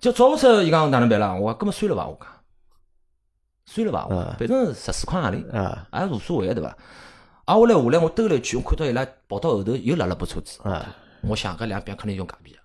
[0.00, 1.34] 叫找勿出，伊讲哪能办啦？
[1.34, 2.06] 我讲，搿么算了伐？
[2.06, 2.28] 我讲，
[3.66, 4.06] 算了伐？
[4.06, 6.74] 我讲嗯反正十四块行钿，啊也无所谓个对伐？
[7.44, 12.58] 啊，后来下来我兜了一圈，我看到伊拉跑到后头又拉了部车子，啊我想搿两边肯定用假币个，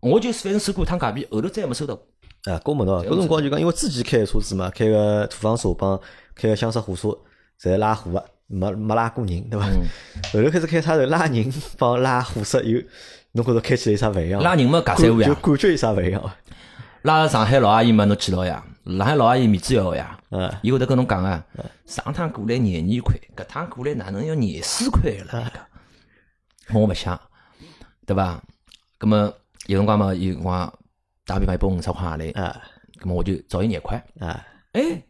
[0.00, 2.06] 我就反正收过一趟假币，后头再也没收到过。
[2.50, 2.60] 啊！
[2.64, 6.00] 跟我问到，搿辰光就讲，因为自己开个车子嘛，开个土方车帮
[6.34, 7.08] 开个厢式货车，
[7.60, 9.66] 侪拉货个，没没拉过人，对伐？
[9.68, 9.82] 嗯
[10.32, 12.80] 后头开始开差头拉人帮拉货色有，
[13.32, 14.42] 侬觉着开起来有啥勿一样？
[14.42, 16.32] 拉人嘛，假感三胡呀，就感觉有啥勿一样？
[17.02, 20.18] 拉上海老阿姨嘛，侬记牢呀，上海老阿姨面子要个呀。
[20.30, 21.44] 嗯伊会得跟侬讲啊，
[21.86, 25.50] 上趟过来廿二块，搿趟过来哪能要廿四块了？
[26.66, 27.18] 讲，我勿想，
[28.04, 28.42] 对伐？
[28.98, 29.32] 葛么
[29.66, 30.72] 有辰光嘛，有辰光
[31.26, 32.62] 打比方一百五十块行钿，啊
[32.98, 34.02] 葛么我就找伊廿块。
[34.20, 35.02] 啊，哎，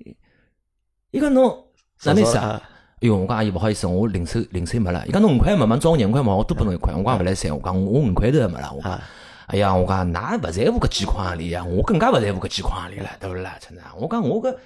[1.11, 1.65] 伊讲侬
[2.03, 2.61] 哪能意思啊？
[3.03, 5.07] 哎哟，我讲阿姨勿好意思，我零手零手没了。
[5.07, 6.95] 伊讲侬五块没嘛，找我廿块嘛，我多拨侬一块。
[6.95, 8.73] 我讲勿来三，我讲我我五块头也没了。
[8.73, 9.03] 我讲啊，
[9.49, 13.57] 哎呀，我讲㑚勿在乎搿几块行钿呀，我更加勿在乎搿几块行钿了，对勿啦？
[13.61, 14.57] 真的，我讲我搿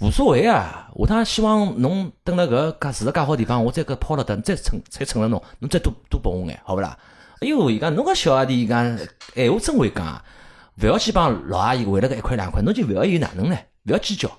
[0.00, 0.88] 无所谓啊。
[0.96, 6.96] 下趟希望侬等辣搿介住了介好地方，我再搿抛了等再蹭再蹭了侬，侬再多多拨我眼，好勿啦？
[7.40, 8.96] 哎哟，伊讲侬搿小阿弟，伊讲
[9.34, 10.24] 闲话真会讲啊，
[10.82, 13.56] 勿要去帮老阿姨为了搿一块两块，侬就勿要有哪能呢？
[13.86, 14.30] 勿要计较，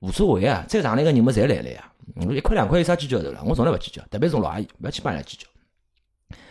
[0.00, 0.64] 无所谓啊。
[0.68, 1.84] 再上来个人么，侪来了呀。
[2.16, 3.40] 我一块两块有啥计较头啦？
[3.44, 5.46] 我从来勿计较，特别是种老阿姨，勿要去帮人家计较。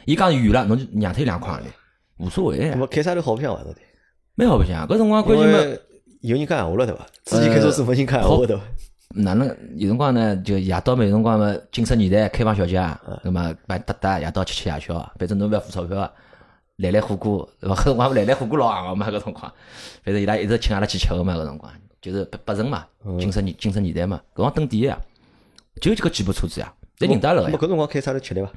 [0.05, 1.65] 伊讲远了，侬就让脱伊两块行钿，
[2.17, 2.77] 无所谓呀那。
[2.77, 3.63] 么开啥头好相伐？
[3.63, 3.81] 到底？
[4.35, 5.77] 蛮好白相，搿辰光关键嘛，
[6.21, 7.05] 有人讲闲话了，对伐？
[7.23, 8.61] 自己开车子没人讲闲话，对伐？
[9.13, 9.45] 哪能
[9.75, 10.37] 有辰光呢？
[10.37, 12.77] 就夜到嘛，有辰光嘛，金色年代开放小姐
[13.23, 16.09] 那么摆搭搭夜到吃吃夜宵啊，反正侬勿要付钞票啊，
[16.81, 17.75] 来来火锅，对伐？
[17.75, 19.53] 搿辰光来来火锅老行个嘛，搿辰光，
[20.03, 24.99] 反正伊拉一直请阿拉去吃个嘛，搿辰光就是八八成嘛，嗯九十年九十年代嘛，搿辰光登第一呀，
[25.79, 28.51] 就搿几部车子呀，侪认得阿拉个呀，搿辰光开啥头吃力伐？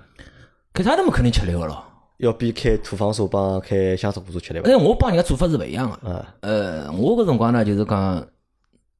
[0.73, 1.85] 开啥都么肯定吃力个咯。
[2.19, 4.67] 要比开土方车帮开厢式货车吃力伐？
[4.69, 8.27] 但我帮人家做法是勿一样个，啊呃，我搿辰光呢，就是讲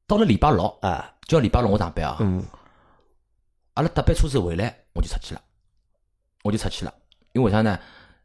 [0.07, 2.17] 到了礼拜六，啊，就要礼拜六我上班啊。
[2.21, 2.45] 嗯
[3.75, 5.41] 阿拉搭班车子回来，我就出去了，
[6.45, 6.95] 我就出去了。
[7.33, 7.77] 因为为啥呢？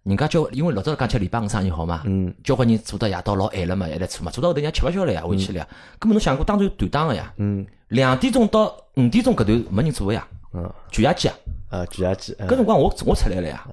[0.04, 5.68] 人家交，因为老早讲吃礼拜五生意好嘛，嗯交关人做到夜到老晚了嘛，还来做嘛，做到后头人家吃勿消了呀，回去了呀。
[6.00, 11.36] 根本侬想过当然断档个呀，嗯两点钟到五点钟搿段没人做个呀，嗯全夜机啊。
[11.70, 13.68] 啊，举牙机，搿辰光我我出来了呀。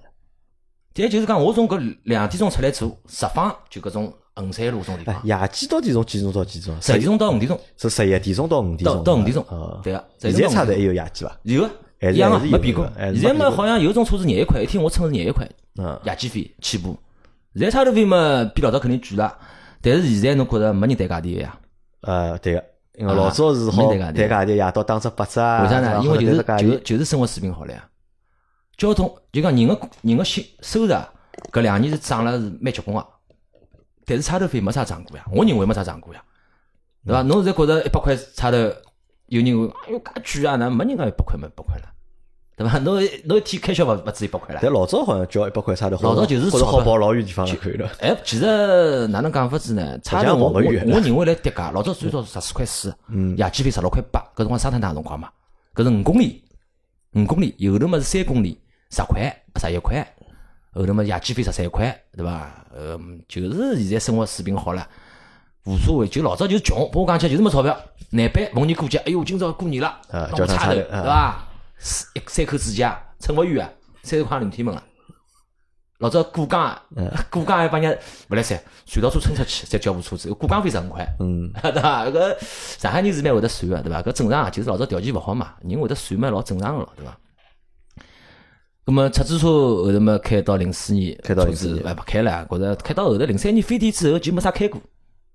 [0.92, 6.82] 第一就是讲，我从搿两点钟出来做，十方就搿种衡山路种地哎方，，夜机到底从几点钟到几点钟？
[6.82, 10.08] 十点钟到五点钟，是十一点钟到五点到钟，到五点钟哦，对个。
[10.18, 11.38] 现在差头还有夜机伐？
[11.44, 11.66] 有
[12.00, 16.96] 一样个还是有没变过现在嘛没好像有种车子廿一块，一天我乘是廿一块，嗯夜机费起步。
[17.54, 19.38] 现在差头费嘛比老早肯定贵了，
[19.80, 21.58] 但是现在侬觉着没人谈价钿个呀？
[22.02, 22.64] 呃，对个，
[22.98, 26.00] 因为啊老早是好没得价钿谈价钿，夜到打只八折啊，为啥呢？
[26.04, 27.88] 因为就是是就就是生活水平好了呀。
[28.76, 31.08] 交通就讲人个人个薪收入啊，
[31.50, 33.06] 搿两年是涨了是蛮结棍个，
[34.04, 36.22] 但是差头费没啥涨过呀，我认为没啥涨过呀，
[37.06, 37.22] 对伐？
[37.22, 38.58] 侬现在觉着一百块差头，
[39.28, 41.82] 有人会哎哟介贵啊，那没人讲一百块嘛，一百块了。
[42.56, 42.78] 对伐？
[42.80, 44.60] 侬侬一天开销勿勿止一百块了。
[44.62, 47.86] 但老早好像交一百块差头，老早就是或者好跑老远地方就可以了。
[48.00, 49.98] 哎，其实哪能讲法子呢？
[50.02, 52.94] 差头我我我认为来跌价，老早最早十四块四，
[53.36, 55.28] 夜机费十六块八，搿辰光沙滩大辰光嘛，
[55.74, 56.42] 搿是五公里，
[57.12, 58.58] 五公里，后头嘛是三公里，
[58.90, 60.06] 十块十一块，
[60.72, 62.50] 后头嘛夜机费十三块，对伐？
[62.74, 64.88] 呃，就是现在生活水平好了，
[65.66, 66.08] 无所谓。
[66.08, 67.78] 就老早就是穷，拨我讲起来就是没钞票，
[68.10, 68.50] 难办。
[68.52, 70.00] 逢年过节，哎哟，今朝过年了，
[70.34, 71.46] 交差头，对伐？
[72.14, 73.70] 一三口之家，乘勿远啊，
[74.02, 74.82] 三十块零天门啊。
[75.98, 76.78] 老早过江，
[77.30, 82.04] 过江还帮人家勿来三，隧道车乘出去再交部车子，过江费十五块，嗯， 对伐？
[82.06, 82.36] 搿
[82.78, 84.02] 上海人是蛮会得算个，对伐？
[84.02, 87.16] 搿正常啊，就是老早条件勿好嘛，人会得算嘛，老正常个咯，对伐？
[88.84, 94.80] 咁么出租车后头嘛开到零四年，开到零四年勿开了，觉着开到后头零三年飞地之后就没啥开过。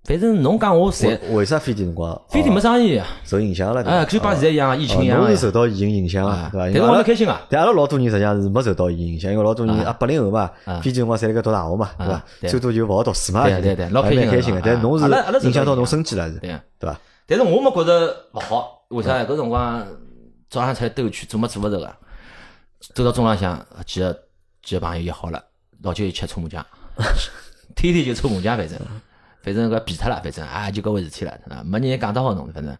[0.03, 2.19] 反正侬讲我赚，为啥飞地辰光？
[2.27, 3.83] 飞地没生意，受影响了。
[3.83, 5.19] 哎，就帮现在一样，疫情一样。
[5.19, 6.65] 侬是受到疫情影响啊，对伐？
[6.65, 7.39] 但是我蛮开心啊。
[7.49, 10.49] 但阿拉老多人实际上是没受到疫情影响，因为老多人啊八零后嘛，
[10.81, 12.23] 飞地辰光侪辣盖读大学嘛，对伐？
[12.49, 14.61] 最多就勿好读书嘛，对对对，老开心开心个。
[14.61, 15.05] 但侬是
[15.45, 16.99] 影响到侬生计了，是，对伐？
[17.27, 19.23] 但是我没觉着勿好，为啥？
[19.23, 19.85] 搿辰光
[20.49, 21.95] 早上出来兜圈，做么做勿着个，
[22.95, 24.17] 走到中浪向，几个
[24.63, 25.41] 几个朋友约好了，
[25.83, 26.65] 老酒一吃搓麻将，
[27.75, 28.79] 天天就搓麻将，反正。
[29.43, 32.77] 反正搿变脱了，反正啊就搿回事体了，没人讲得好侬，反正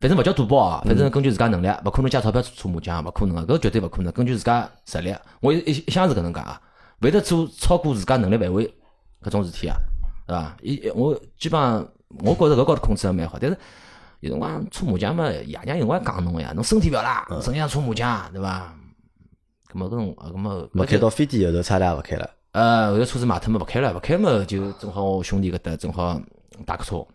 [0.00, 4.12] 反正勿叫赌博啊，反正根据自家能力，勿可能借钞票搓麻将，勿可能个，搿绝对勿可能。
[4.12, 6.60] 根据自家实力，我一一向是搿能讲啊，
[7.00, 8.66] 勿会得做超过自家能力范围
[9.22, 9.76] 搿种事体啊，
[10.26, 10.56] 对伐？
[10.62, 11.86] 伊我基本上
[12.24, 13.56] 我觉着搿高头控制还蛮好，但是
[14.20, 18.74] 有辰光搓麻将嘛，爷娘有辰光讲侬呀，侬身体勿要啦，整天搓麻将，对伐？
[19.72, 22.28] 搿么搿种搿么没开到飞地后头，差点也勿开了。
[22.52, 26.20] 呃，后头车子卖脱嘛，勿开了，勿开嘛，就正好我兄弟搿搭正好
[26.66, 27.06] 打个车，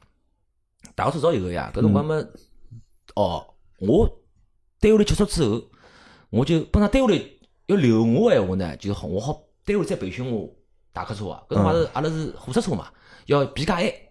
[0.95, 1.69] 打个车早有个呀。
[1.73, 2.15] 搿辰光嘛，
[3.15, 3.45] 哦，
[3.79, 4.07] 我
[4.79, 5.61] 单位里结束之后，
[6.29, 10.49] 我就本来单位里要留我个闲话呢，就好我好单位再培训我
[10.93, 11.43] 打客车啊。
[11.49, 12.87] 搿辰光是阿拉是货车车嘛，
[13.25, 14.09] 要 B 加 A，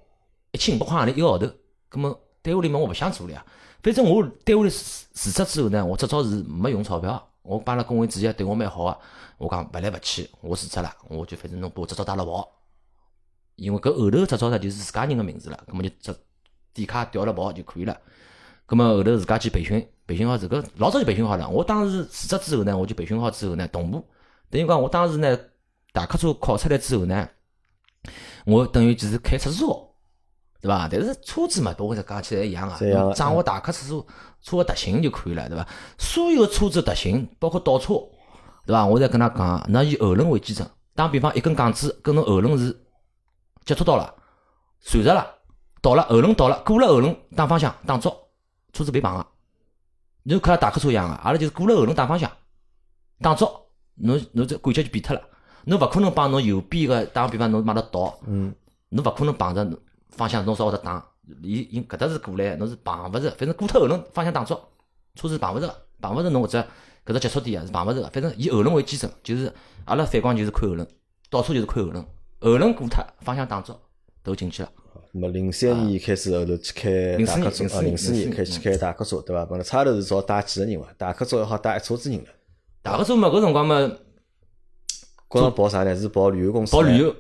[0.52, 1.46] 一千五百块洋钿一个号头。
[1.88, 3.42] 葛么单位里嘛，我勿想做了呀。
[3.82, 7.30] 反正我单位里辞辞职之后呢，我至少是没用钞票。
[7.44, 8.98] 我帮了工会主席对我蛮好个，
[9.36, 12.48] 我讲勿来勿去，我辞职了，我就反正侬把执照带了跑，
[13.56, 16.16] 因为搿后头执照呢就是自家人个名字了，葛末就执
[16.72, 18.00] 底卡调了跑就可以了。
[18.64, 21.46] 葛末后头自家去培训，培训好之后，老早就培训好了。
[21.46, 24.02] 我当时辞职之后呢，我就培训好之后呢，同步
[24.48, 25.38] 等于讲我当时呢
[25.92, 27.28] 大客车考出来之后呢，
[28.46, 29.93] 我等于就是开出租车。
[30.64, 30.88] 对伐？
[30.90, 32.78] 但是车子嘛，都会讲起来一样啊，
[33.14, 34.02] 掌握大客车
[34.40, 35.68] 车个特性就可以了，对伐？
[35.98, 37.92] 所有个车子特性，包括倒车，
[38.64, 38.86] 对伐？
[38.86, 40.66] 我再跟他讲，那以后轮为基准。
[40.94, 42.74] 打比方，一根杠子跟侬后轮是
[43.66, 44.14] 接触到了，
[44.80, 45.26] 垂直了，
[45.82, 48.10] 倒了后轮倒了，过了后轮打方向打足，
[48.72, 49.26] 车子别碰个。
[50.22, 52.30] 侬看大客车一样个，阿拉就是过了后轮打方向
[53.20, 53.46] 打足，
[53.96, 55.20] 侬侬这感觉就变脱了。
[55.64, 58.54] 侬勿可能帮侬右边个打比方，侬马上倒，嗯，
[58.88, 59.62] 侬勿可能碰着。
[60.16, 61.04] 方向侬稍微得打，
[61.42, 64.58] 伊伊搿搭是过来，侬是碰勿着，反正过脱后轮方向打足，
[65.14, 66.56] 车子碰勿着，碰勿着侬搿只
[67.06, 69.52] 搿只接触点啊是碰勿着，反正以后轮为基准，就是
[69.84, 70.86] 阿拉反光就是看后轮，
[71.28, 72.04] 倒车就是看后轮，
[72.40, 73.74] 后轮过脱方向打足
[74.22, 74.70] 都进去了。
[75.12, 79.44] 那么零三年开始后头去开大客车啊，零四年开始去开大客车对伐？
[79.46, 80.88] 本来差头是只好带几个人伐？
[80.98, 82.28] 大客车要好带一车子人了。
[82.82, 83.92] 大客车嘛，搿辰光嘛，
[85.28, 85.94] 光上跑啥呢？
[85.94, 86.72] 是跑旅游公司。
[86.72, 87.14] 跑旅游。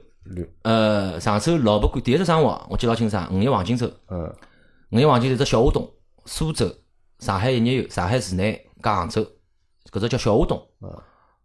[0.62, 3.90] 呃，常州老婆第一只生活，我记老清爽，五一黄金周。
[4.08, 4.34] 嗯。
[4.90, 5.88] 五一黄金周只小河东、
[6.24, 6.72] 苏州、
[7.18, 9.22] 上海一日游、上海市内加杭州，
[9.90, 10.66] 搿只叫小河东。
[10.80, 10.90] 嗯。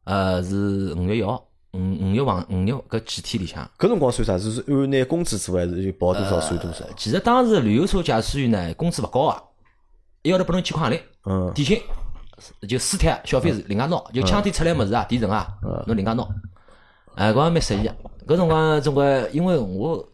[0.06, 3.70] 呃，是五月一号，五五月黄五月搿几天里向。
[3.78, 4.38] 搿辰光算啥？
[4.38, 6.86] 是按拿工资做还是就报多少算多少？
[6.96, 9.44] 其实当时旅游车驾驶员呢，工资勿高啊，
[10.22, 11.02] 一个号头拨侬一千块钿。
[11.26, 11.52] 嗯。
[11.54, 11.82] 底薪
[12.68, 15.48] 就私贴消费是另外拿，就枪底出来物事啊，提成啊，
[15.86, 16.26] 侬另外拿。
[17.20, 17.94] 哎，搿还蛮适意啊！
[18.26, 20.08] 搿辰光总归，因为我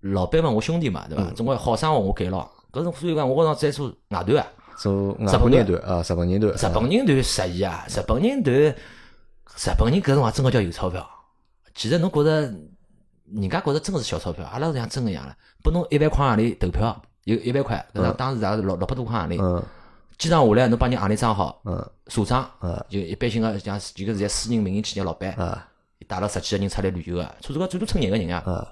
[0.00, 1.24] 老板嘛，我兄弟嘛，对伐？
[1.30, 2.46] 总归好生活我给了。
[2.70, 6.52] 搿种所以讲，我搿辰在做外团啊，做日本人团啊，日本人团。
[6.52, 7.86] 日本人团适意啊！
[7.88, 8.74] 日本人团，日
[9.78, 11.08] 本人搿辰光真个叫有钞票。
[11.74, 12.30] 其实侬觉着，
[13.32, 15.34] 人家觉着真个是小钞票，阿拉像真个一样了。
[15.62, 19.42] 拨侬一万块行钿投票，有一万块，搿当时也是六六百多块行钿。
[19.42, 19.62] 嗯。
[20.18, 25.66] 几场下来，侬把人行钿装好，嗯，社长，嗯，就一般性个像就个是在私人民营企业老板，啊。
[26.04, 28.68] 带了十几个人出来旅游个，车子高最多乘廿个人啊。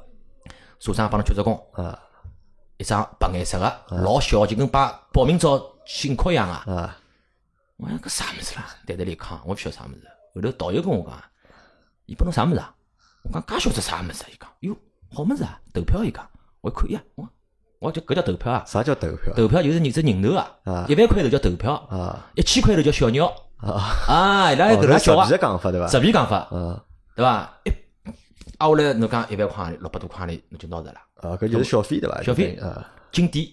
[0.78, 1.58] 车上帮侬鞠着躬。
[2.76, 3.72] 一张白颜色个，
[4.02, 6.98] 老小，就跟把报名照信壳一样啊。
[7.76, 8.66] 我讲搿啥物事啦？
[8.86, 10.02] 戴戴立康，我勿晓得啥物事。
[10.34, 11.22] 后头导游跟我讲，
[12.06, 12.74] 伊拨侬啥物事啊？
[13.22, 14.26] 我讲介小只啥物事啊？
[14.32, 14.76] 伊讲，哟，
[15.12, 16.28] 好物事啊，投票伊讲，
[16.60, 17.28] 我一看呀，我
[17.78, 18.64] 我就搿叫投票啊？
[18.66, 19.34] 啥叫投票？
[19.34, 23.26] 投票就是你只人头啊，一万块头叫投票啊，一千块头叫小鸟
[23.58, 23.70] 啊
[24.08, 25.26] 啊，伊拉搿能叫啊。
[25.26, 25.86] 实讲法对伐？
[25.88, 26.80] 实皮讲法，嗯，
[27.14, 27.60] 对伐？
[27.64, 27.70] 一
[28.58, 31.00] 啊，下来侬讲一万块钿，六百多块钿，侬就拿着了。
[31.16, 32.22] 啊，搿就是小费对伐？
[32.22, 33.46] 小费啊，景点，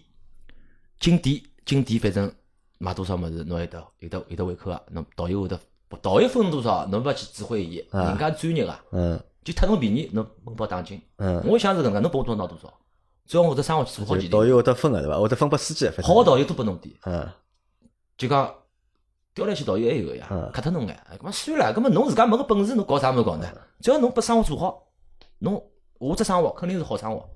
[1.00, 2.32] 景点，景点，反正
[2.80, 4.82] 买多少物事，侬有得有得有得胃口啊。
[4.92, 5.60] 侬导游会得，
[6.02, 11.02] 导游分多少，侬勿要去指挥伊，人家专业个，嗯，就贪侬便宜，侬闷包打金。
[11.18, 12.74] 嗯，我想是搿能介，侬拨我多拿多少，
[13.26, 15.20] 只要我这生活做好几导游会得分个对伐？
[15.20, 16.94] 会得分拨司机，好导游多拨侬点。
[17.06, 17.30] 嗯，
[18.18, 18.54] 就讲
[19.34, 23.48] 调来去导游还有个呀，磕脱侬眼，搿么算了，搿么侬自家没个本事，侬搞啥物事搞呢？
[23.80, 24.84] 只要侬把生活做好，
[25.40, 25.64] 侬
[26.00, 27.28] 我只生活肯定是好生活。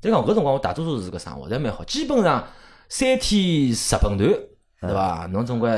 [0.00, 1.82] 再讲搿辰光，我大多数是搿生活，侪蛮好。
[1.84, 2.46] 基本上
[2.88, 4.18] 三天日本团，
[4.80, 5.26] 对伐？
[5.32, 5.70] 侬总归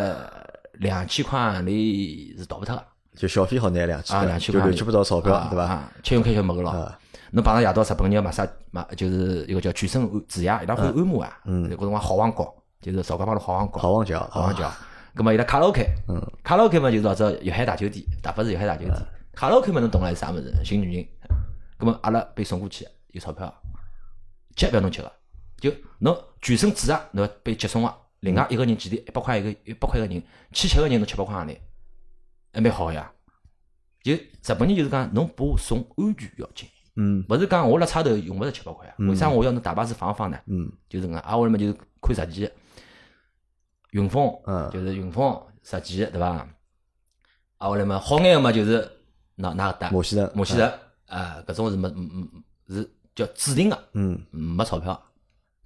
[0.74, 2.84] 两千块钿是逃勿脱个。
[3.16, 5.92] 就小费好拿两千块，就乱七八糟钞票，对伐？
[6.02, 6.92] 吃用开销没个咯。
[7.30, 11.38] 侬碰上夜到日本人买啥买，就是一个叫全身指压，伊拉会按摩啊。
[11.44, 11.64] 嗯。
[11.70, 13.78] 搿辰光好望角，就是韶关帮路好望角。
[13.78, 14.70] 好望角，好望角。
[15.14, 18.94] 葛末伊拉卡拉 OK，嗯，卡拉 OK 嘛就是老早粤海大酒店，大巴是粤海大酒店。
[19.34, 20.52] 卡拉 OK 嘛侬懂了是啥物事？
[20.64, 21.06] 寻女人。
[21.76, 23.52] 葛末阿拉被送过去，有钞票。
[24.54, 25.12] 吃不要侬吃个，
[25.58, 27.94] 就侬全身指啊，侬被接送个。
[28.20, 28.94] 另外一个人几钿？
[28.94, 31.56] 一百块一个，一百块一个人，去吃个人侬七百块钿，
[32.52, 33.10] 还蛮好呀。
[34.02, 36.68] 就日本人就是讲，侬把我送安全要紧。
[36.96, 37.24] 嗯。
[37.28, 38.94] 勿是讲我辣差头用勿着七百块啊？
[38.98, 40.38] 为啥我要侬大巴子放放呢？
[40.46, 40.70] 嗯。
[40.88, 42.48] 就是搿，啊，我嘛就是看实际。
[43.92, 46.28] 云峰，嗯，就是云峰实际，对伐？
[46.28, 46.48] 啊，
[47.68, 48.90] 后来嘛好眼个嘛就是
[49.36, 50.68] 拿拿个搭，摩西人，摩西人，
[51.06, 55.00] 啊，搿种是没，嗯嗯，是叫指定个，嗯，没钞票，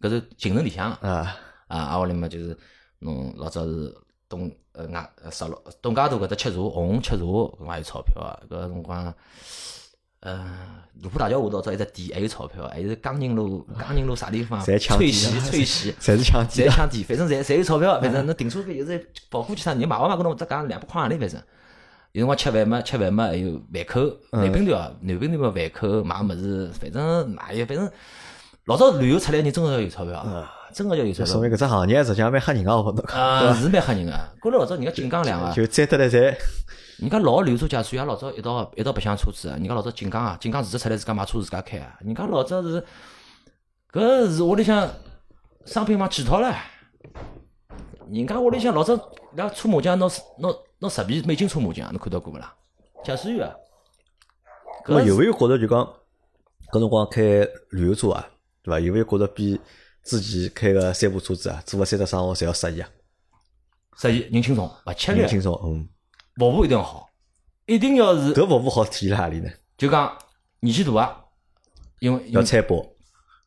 [0.00, 1.36] 搿是行程里向个，啊，
[1.68, 2.56] 啊，啊，后来嘛就是
[2.98, 3.96] 侬老早是
[4.28, 9.14] 东呃外十六东家渡搿搭吃茶，红吃茶，搿还有钞票啊，搿辰光。
[10.20, 10.40] 呃，
[11.02, 14.58] 卢浦大桥下头找一只店还有钞票，还是江宁路，江宁路啥地方？
[14.60, 18.98] 翠溪，翠溪，侪是抢地，侪抢地，反正侪侪有钞票，反正侬停车费就是
[19.30, 21.40] 跑过去啥，你买勿买搿侬只讲两百块钿，反正
[22.12, 27.88] 有辰光吃饭嘛，吃饭嘛，还有饭口，南滨段啊，南滨段嘛饭口买物事，反正哪有，反正
[28.64, 30.26] 老早旅游出来人真个要有钞票，
[30.72, 31.26] 真个要有钞票。
[31.26, 33.14] 说明搿只行业实际上蛮吓人个，我觉着。
[33.14, 34.12] 啊，是蛮吓人个，
[34.42, 36.34] 觉着老早人家 锦江两啊，就摘得来赚。
[36.98, 39.56] 人家老流车驾驶员老早一道一道白相车子啊！
[39.56, 41.98] 人家老早锦江啊，锦江自着出来自家买车自家开啊！
[42.00, 42.82] 人家老早是，
[43.92, 44.90] 搿是屋里向
[45.66, 46.54] 商品房几套唻。
[48.10, 50.06] 人家屋里向老早伊拉搓麻将，拿
[50.38, 52.54] 拿拿十皮美金搓麻将，侬看到过勿啦？
[53.04, 53.54] 驾驶员啊，
[54.86, 55.84] 搿有没有觉着就讲
[56.72, 57.20] 搿辰光开
[57.72, 58.26] 旅游车啊，
[58.62, 58.80] 对伐？
[58.80, 59.60] 有没有觉着比
[60.02, 62.88] 之前开个三部车子啊，做个三只生活侪要适意啊？
[63.98, 65.86] 适意，人轻松，勿吃力，人轻松，嗯。
[66.36, 67.08] 服务一定要好，
[67.64, 68.34] 一定要是。
[68.34, 69.50] 搿服务好体现辣何里呢？
[69.78, 70.16] 就讲
[70.60, 71.24] 年纪大啊，
[72.00, 72.86] 因为要餐包，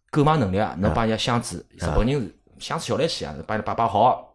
[0.09, 4.33] 购买能力啊，侬帮人家箱子，日本人是箱子小来些啊，把伊摆摆好，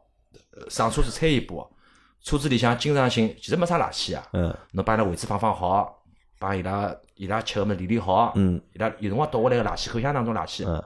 [0.69, 1.67] 上车子拆一部，
[2.23, 6.03] 车子里向经常性其实没啥垃圾啊，嗯，侬帮伊拉位置放放好，
[6.39, 10.83] 帮伊拉伊拉吃个么理理好，嗯，伊拉有辰光倒下来个垃圾口箱当中垃圾，嗯，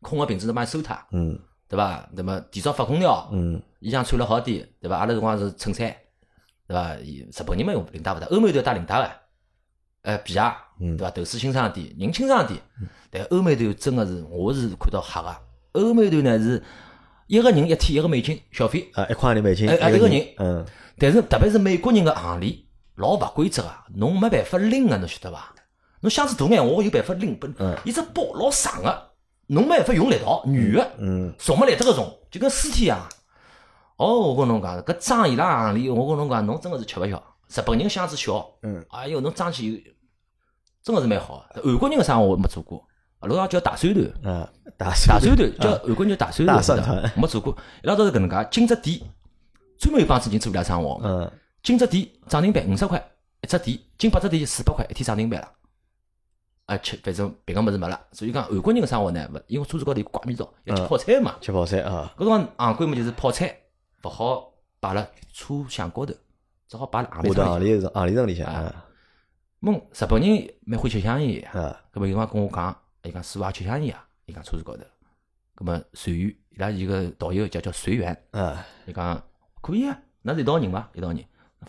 [0.00, 1.38] 空个瓶子侬帮伊收脱，嗯，
[1.68, 2.08] 对伐？
[2.12, 4.96] 那么提早发空调，嗯，衣裳穿了好点，对伐？
[4.96, 5.94] 阿拉辰光是衬衫。
[6.66, 6.94] 对伐？
[6.96, 9.10] 日本人嘛用领带勿带，欧美都要带领带个，
[10.02, 10.40] 呃，皮鞋，
[10.78, 11.10] 对伐？
[11.10, 12.60] 头饰清爽点，人清爽点。
[13.10, 15.36] 但欧美团真个是，我是看到吓个。
[15.72, 16.62] 欧美团呢是
[17.26, 20.66] 一个人一天一个美金消费，啊，一块钿美金，哎，一个人，嗯。
[20.98, 25.54] 但是特别是美国人个行李老勿规则个，侬没办法拎个，侬晓得伐？
[26.00, 27.46] 侬箱子大眼，我有办法拎，不？
[27.84, 29.10] 伊只包老长个，
[29.46, 33.06] 侬没办法用力道，女个，嗯，重没来得个重，就跟尸体一样。
[33.96, 37.22] 哦，我跟侬讲，搿装伊拉行李，我跟侬讲，侬真个是吃勿消。
[37.48, 39.94] 日本人箱子小，嗯，哎哟，侬装起，
[40.82, 41.46] 真个是蛮好。
[41.54, 42.84] 韩国人个生活我没做过，
[43.20, 47.56] 阿拉叫大蒜头，嗯，大蒜头叫韩国人叫大山团，没做过。
[47.82, 49.00] 伊拉都是搿能介，进只店，
[49.78, 51.00] 专门有帮子人做伊拉生活。
[51.02, 51.30] 嗯，
[51.62, 53.02] 进只店涨停板五十块
[53.42, 55.48] 一只店，进八只店四百块一天涨停板了。
[56.66, 62.12] 啊，吃反正别个物事没了，所以讲韩国人个生活呢，勿因为车子高头有挂面罩，要吃泡菜嘛，吃泡菜啊。
[62.18, 63.56] 搿辰光行规嘛就是泡菜。
[64.06, 66.14] 勿好摆辣车厢高头，
[66.68, 68.74] 只好摆辣行李行李行李层里向。
[69.60, 74.82] 问日本人蛮欢喜吃香烟啊，搿么有辰光跟我讲，伊讲师傅也吃香烟啊，伊讲车子高头。
[75.56, 78.16] 搿么随缘，伊拉一个导游叫叫随缘。
[78.30, 79.20] 啊，伊讲
[79.60, 80.88] 可以啊，那是一道人伐？
[80.94, 81.24] 一道人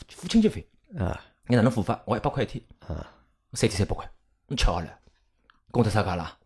[0.09, 0.67] 付清洁费。
[0.97, 1.99] 啊，你哪能付法？
[2.05, 2.63] 我一百块一天。
[2.79, 3.09] 啊，
[3.53, 4.07] 三天三百块，
[4.47, 4.99] 侬吃好了，
[5.71, 6.37] 工资啥价啦？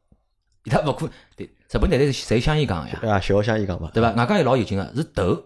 [0.63, 3.15] 伊拉勿可对，日本奶奶是侪香烟讲个呀。
[3.15, 4.13] 啊，小香烟讲嘛，对伐？
[4.13, 5.43] 外加又老有劲个，是头。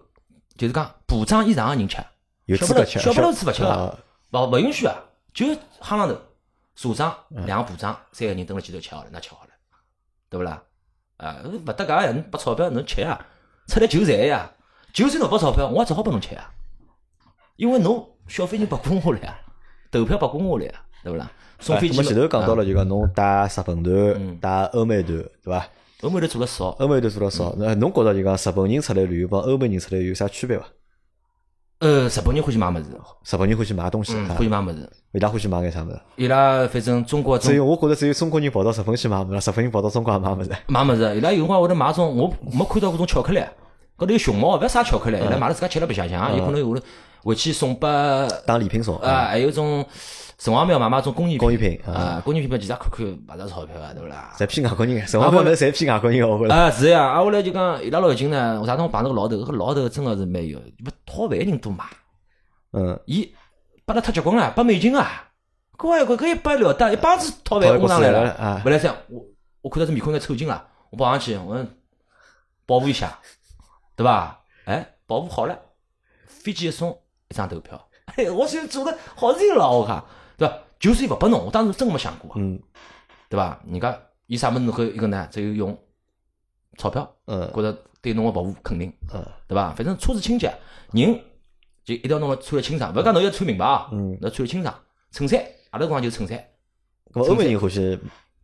[0.56, 1.96] 就是讲部长以上个人吃，
[2.56, 3.98] 小不了，小不了吃勿吃个，
[4.32, 4.94] 勿勿勿允许啊！
[5.34, 5.46] 就
[5.80, 6.16] 夯浪头，
[6.74, 9.50] 社长、两个部长三个人蹲辣前头吃好了，那吃好了，
[10.30, 10.62] 对勿啦？
[11.18, 12.12] 啊，勿搭界呀！
[12.12, 13.26] 侬拨钞票侬吃呀，
[13.68, 14.50] 出来求财呀！
[14.92, 16.50] 就算侬拨钞票，我也只好拨侬吃呀，
[17.56, 19.38] 因为侬消费人拨过我了呀，
[19.90, 21.30] 投票拨过我了呀，对勿啦？
[21.58, 25.66] 送飞机么前头讲到了，就讲侬带日本团、带欧美团，对伐？
[26.06, 27.52] 欧美头做了少，欧美头做了少。
[27.58, 30.64] 那侬觉着就讲日本人出来旅游帮欧美人出来有啥区别伐？
[31.80, 32.90] 呃，日本人欢喜买么子，
[33.24, 34.88] 日本人欢喜买东西，欢喜买么子。
[35.12, 36.00] 伊拉欢喜买眼啥么子？
[36.14, 40.54] 伊拉反正中国只有我觉着只有中国人跑到日本去买么子，日本人跑到中国也买么子。
[40.68, 43.40] 买么子，伊拉有辰光会得买种，我没看到过种巧克力，
[43.96, 46.80] 高头有熊猫，勿要啥巧克力，伊拉买了自家吃了白相相，有可能会
[47.24, 47.88] 回去送拨
[48.46, 48.96] 当礼品送。
[48.98, 49.84] 啊，还有种。
[50.38, 54.34] 城隍庙买买种工艺工艺品啊，工艺品嘛，其实看看勿值钞票啊，对勿啦？
[54.38, 56.54] 侪骗外国人，城隍庙侪骗外国人，我觉着。
[56.54, 61.86] 啊，是呀，啊，后来就讲伊拉老近呢，我啥辰光碰到个老头，搿老头真个是蛮有，勿讨饭人多嘛。
[62.72, 62.98] 嗯。
[63.06, 63.32] 伊
[63.86, 65.30] 拨了太结棍了，拨美金啊！
[65.78, 68.62] 乖乖，搿搿一拨了得，一帮子讨饭我上来了啊！
[68.64, 69.24] 勿来三，我
[69.62, 71.66] 我看到这面孔有点抽筋了，我跑上去，我
[72.66, 73.18] 保护一下，
[73.96, 74.38] 对伐？
[74.66, 75.58] 哎，保护好了，
[76.26, 76.90] 飞机一送，
[77.28, 77.88] 一张投票。
[78.16, 80.06] 哎，我现在做的好热闹，我靠！
[80.36, 80.54] 对伐？
[80.78, 82.60] 就算伊勿拨侬，我当时真没想过，嗯，
[83.28, 83.58] 对伐？
[83.66, 85.26] 人家伊啥物事能够一个呢？
[85.30, 85.76] 只有用
[86.76, 89.72] 钞票，嗯，觉着对侬个服务肯定，嗯，对伐？
[89.72, 90.52] 反正车子清洁，
[90.92, 91.18] 人
[91.84, 94.74] 就一定要弄了穿了清爽，勿讲侬要穿名牌啊，嗯，要穿了清爽，
[95.12, 96.38] 衬衫，阿拉讲就衬衫。
[97.14, 97.98] 咾欧美人欢喜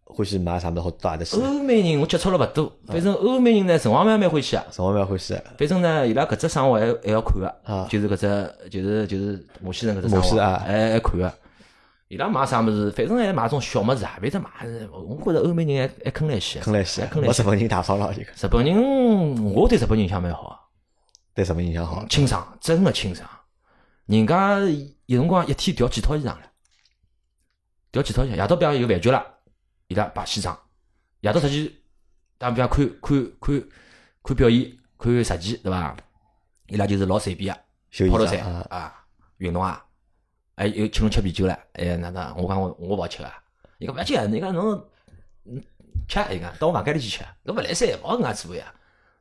[0.04, 1.36] 欢喜买啥物事好大的去？
[1.36, 5.34] 欧美人我接触了勿多，反正欧美人呢，城隍庙蛮欢喜啊，城隍庙欢喜。
[5.58, 11.32] 反正呢，伊拉搿只生活还还要看个，啊，就是搿只就是就是马西人搿只生活，还还看个。
[12.12, 14.50] 伊拉买啥物事，反正还买种小物事啊，反正买，
[14.92, 17.42] 我觉着欧美人还还坑来些，坑来些，坑来些。
[17.42, 18.20] 日本人大方了，就。
[18.20, 20.68] 日本人，我对日本人印象蛮好，
[21.32, 23.26] 对日本印象好，清爽，真个清爽。
[24.04, 24.58] 人家
[25.06, 26.42] 有辰光一天调几套衣裳了，
[27.90, 28.36] 调几套衣裳。
[28.36, 29.24] 夜到比方有饭局了，
[29.88, 30.54] 伊拉摆西装。
[31.20, 31.82] 夜到出去，
[32.36, 33.64] 打比方看看看
[34.22, 35.96] 看表演，看实际，对伐？
[36.66, 37.58] 伊拉就是老随便
[37.90, 38.38] 个，跑头衫
[38.68, 38.92] 啊，
[39.38, 39.82] 运动啊。
[40.54, 42.34] 还有请侬吃啤酒了，哎，哪能？
[42.36, 43.32] 我讲我我勿好吃啊！
[43.78, 44.84] 伊讲勿要紧，你讲侬
[46.06, 48.72] 吃，伊讲到我房间里去吃，侬勿来三，勿好搿样做呀，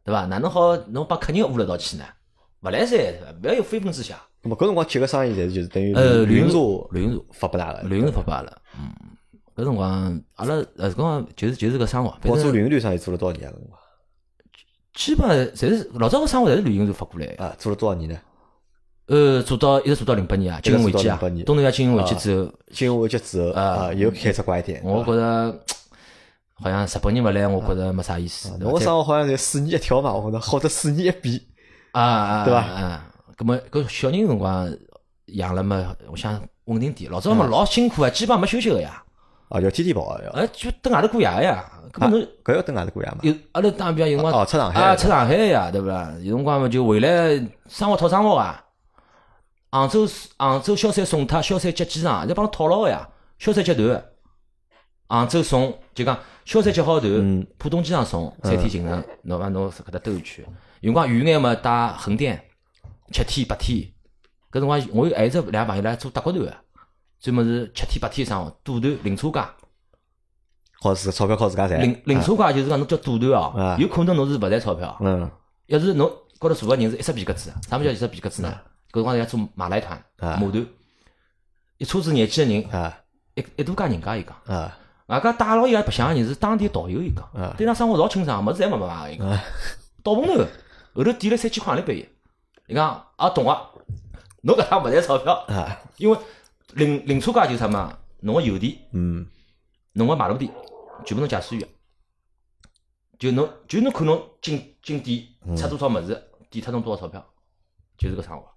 [0.04, 0.26] 对伐？
[0.26, 2.06] 哪能好侬帮客人误了道去呢？
[2.62, 3.00] 勿来三，
[3.42, 4.18] 勿要有非分之想。
[4.44, 6.58] 那么搿辰光接个生意，侪是就是等于呃旅行社
[6.92, 8.62] 旅行社发拨㑚个，旅行社发拨阿拉。
[8.78, 8.92] 嗯，
[9.56, 12.16] 搿辰光阿拉呃搿辰光就是就是个生活。
[12.24, 13.54] 我做旅行社生意做了多少年啊？
[13.54, 13.80] 搿辰光
[14.94, 17.28] 基本上侪是老早个生活侪是旅行社发过来。
[17.38, 18.20] 啊，做了多少年呢？
[19.12, 24.82] 呃，做到一直做到零八年啊，金融危机啊，东南亚金融危机之后，金融危机之后啊，又开始拐点。
[24.86, 25.54] 我觉着
[26.54, 28.58] 好像日本人勿来，我觉着没啥意思。
[28.64, 31.42] 我生活好像才四年一跳嘛，我觉着好得四年一变
[31.92, 32.60] 啊啊，对伐？
[32.62, 33.06] 啊，
[33.36, 34.74] 搿么搿小人辰光
[35.26, 37.12] 养了嘛，我想稳定点。
[37.12, 39.04] 老早嘛老辛苦啊，基本上没休息个呀。
[39.50, 40.32] 啊，要天天跑啊，要。
[40.32, 41.70] 哎，就等外头过夜呀。
[41.92, 43.18] 搿么侬搿要等外头过夜嘛？
[43.24, 46.14] 有阿拉打比方有辰光哦，出上海啊，出上海呀，对勿啦？
[46.22, 47.10] 有辰光嘛就回来
[47.68, 48.64] 生活套生活啊。
[49.72, 50.06] 杭州
[50.38, 53.08] 杭州萧山送脱，萧山接机场，就帮侬套牢个呀。
[53.40, 54.06] 萧山接团，
[55.08, 60.46] 杭州送就讲萧山接好团，浦东机场送，三天行程，侬讲侬搿搭兜一圈。
[60.82, 62.44] 有辰光远眼嘛，带横店，
[63.14, 63.80] 七天八天。
[64.52, 66.54] 搿辰光我有还有只两个朋友来做德国团个，
[67.22, 69.50] 专门是七天八天生活，赌团零车价。
[70.82, 71.82] 靠自钞票靠自家赚。
[71.82, 74.98] 零零车价就是讲侬叫赌团哦，有可能侬是勿赚钞票。
[75.00, 75.32] 嗯。
[75.68, 78.54] 要是侬高头坐个人是一只皮格子，啥物事叫一只皮格子呢？
[78.92, 80.68] 搿辰光要做马来团、马团，
[81.78, 82.94] 一车子廿几个人，
[83.36, 84.36] 一一度家人家伊讲，
[85.08, 89.28] 外加带牢伊拉白相个人是当地导游伊讲，对伊拉生活老清爽，物事侪没没买伊讲，
[90.04, 90.46] 倒棚头
[90.94, 92.08] 后头点了三千块钿拨伊，
[92.68, 93.70] 伊讲啊懂啊，
[94.42, 95.46] 侬搿趟勿赚钞票，
[95.98, 96.18] 因为
[96.74, 99.26] 零零车价就是啥嘛，侬个油钿，嗯，
[99.94, 100.50] 侬个马路钿，
[101.06, 101.68] 全部侬驾驶员，
[103.18, 105.26] 就侬就侬看侬进进店
[105.58, 107.26] 出多少物事，抵脱侬多少钞票，
[107.98, 108.52] 就是搿生活。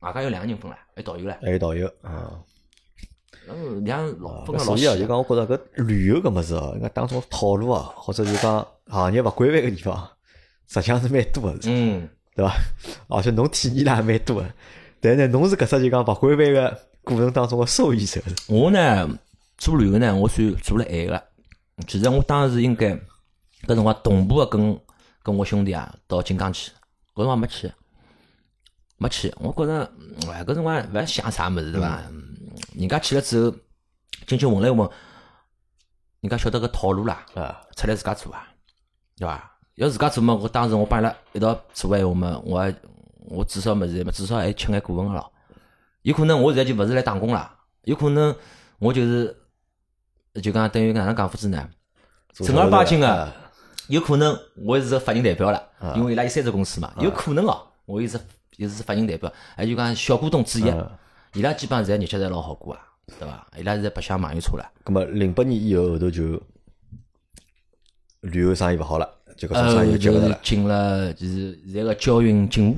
[0.00, 2.40] 外加有两个人分唻，还有导游唻，还有导游啊。
[3.50, 4.94] 嗯，两老分个老细啊。
[4.96, 10.08] 就讲我觉着搿旅游搿物事哦，应该当中套路啊，或者就讲行业勿规范个地方，
[10.68, 12.54] 实际上是蛮多个，嗯，对伐？
[13.08, 14.46] 而且侬体验了也蛮多个，
[15.00, 18.20] 但是呢，侬是搿只就讲勿规范个过程当中个受益者。
[18.48, 19.08] 我呢
[19.56, 21.24] 做旅游呢，我算做了晚个。
[21.86, 22.88] 其实我当时应该
[23.66, 24.78] 搿辰光同步个跟
[25.22, 26.70] 跟我兄弟啊到金刚去，
[27.14, 27.72] 搿辰光没去。
[28.98, 29.90] 没去，我觉着，
[30.30, 32.02] 哎，搿辰光勿要想啥物事，对伐？
[32.74, 33.56] 人家去了之后，
[34.26, 34.90] 进去问了问，
[36.20, 38.46] 人家晓得个套路啦，啊，出来自家做啊，
[39.16, 39.52] 对伐？
[39.76, 42.74] 要自家做嘛，我当时我帮伊拉一道做闲话嘛，我还
[43.26, 45.32] 我至少物事嘛，至少还吃眼股份个咯。
[46.02, 48.34] 有可能我现在就勿是来打工啦，有可能
[48.80, 49.36] 我就是
[50.42, 51.68] 就讲等于哪能讲法子呢？
[52.34, 53.32] 正儿八经个，
[53.88, 55.62] 有可能我是个法人代表了，
[55.94, 58.18] 因为伊拉有三只公司嘛，有可能哦，我也是
[58.58, 60.64] 也是法人代表，还就讲小股东之一，
[61.32, 62.80] 伊拉基本上现在日脚侪老好过啊，
[63.18, 63.46] 对伐？
[63.56, 64.70] 伊拉现在白相网约车了。
[64.84, 66.42] 咁么零八年以后后头就
[68.22, 70.40] 旅游生意勿好了，就搿种生意就是了。
[70.42, 72.76] 进了就是现在个交运警务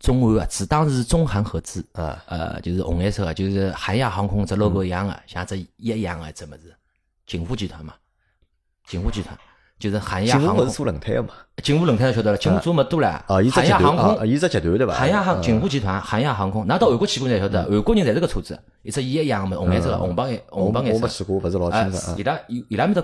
[0.00, 6.74] 中韩合资，当时是中韩合资，啊，呃，就是红颜色个，就是韩亚航空只 logo 一样个，像只一样个只物事，
[7.26, 7.94] 锦湖集团嘛。
[8.86, 9.38] 锦湖集团
[9.80, 11.30] 就是韩亚航空，是做轮胎个嘛？
[11.62, 13.08] 锦湖轮胎晓得了，锦湖做么多了。
[13.08, 14.92] 啊，韩亚航空，伊只集团对伐？
[14.92, 20.96] 韩亚航锦湖集团，韩亚航空，拿到韩国去过才晓得，韩国人侪是个车子，一只一样嘛，红颜色个，红白颜，红白颜色。
[20.96, 22.14] 我没去过，勿是老清楚。
[22.18, 23.02] 伊拉伊拉面的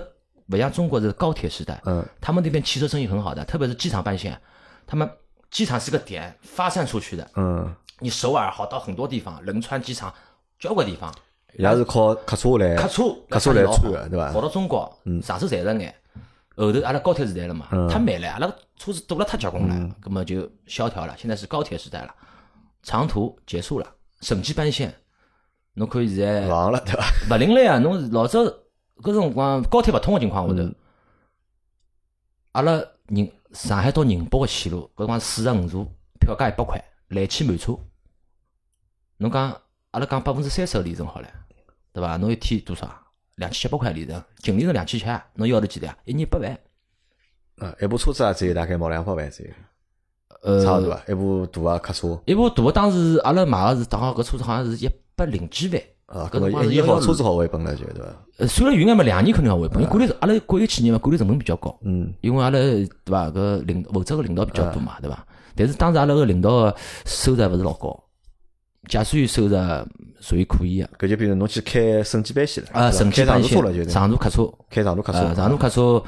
[0.51, 4.39] 勿像中国是高铁时代，嗯，他们那边汽车生意很好的，特别是机场半线，
[4.85, 5.09] 他们
[5.49, 7.67] 机场是个点，发散出去的，嗯，
[7.99, 10.13] 你首尔好到很多地方，仁川机场
[10.59, 11.11] 交关地方，
[11.57, 14.31] 伊拉是靠客车来，客车客车来穿的，对伐？
[14.31, 15.93] 跑到中国，上手赚着眼。
[16.65, 21.15] 后头阿拉高铁时代了嘛，太慢了，阿拉车子堵了太结棍了，葛么就萧条了。
[21.17, 22.13] 现在是高铁时代了，
[22.81, 23.87] 长途结束了，
[24.21, 24.93] 省际班线，
[25.73, 27.05] 侬可以现在忘了对伐？
[27.29, 28.39] 勿灵了呀，侬老早
[29.03, 30.73] 搿辰光高铁勿通个情况下头，
[32.53, 35.85] 阿拉宁上海到宁波个线路，搿辰光四十五座，
[36.19, 37.77] 票价一百块，来去满车。
[39.17, 41.29] 侬讲阿拉讲百分之三十个里程好了，
[41.93, 42.17] 对伐？
[42.17, 43.06] 侬一天多少？
[43.37, 45.97] 两千七百块里程，净里程两千七，侬要得几钿啊？
[46.05, 46.51] 一年八万。
[47.57, 49.51] 啊，一部车子啊，只有大概毛两百万左右。
[50.43, 52.21] 呃，差不多，一部大个客车。
[52.25, 55.81] 一部大个，当时阿拉买个是，当好搿车子好像是一百零几万。
[56.05, 58.25] 啊，搿么一好车子好回本了，就对伐？
[58.37, 61.77] 呃，算了远眼嘛，两年肯定要回本，因为管理阿拉国有企业嘛，管理成本比较高。
[61.83, 62.13] 嗯。
[62.21, 63.29] 因为阿拉对伐？
[63.29, 65.25] 搿领负责个领导比较多嘛，对伐？
[65.55, 66.75] 但是当时阿拉个领导
[67.05, 68.03] 收入勿是老高，
[68.87, 69.57] 驾驶员收入
[70.19, 70.89] 属于可以个。
[70.97, 72.69] 搿就比如侬去开省际班线了。
[72.73, 73.87] 啊，省际班线。
[73.87, 74.49] 长途客车。
[74.69, 75.33] 开长途客车。
[75.35, 76.03] 长途客车，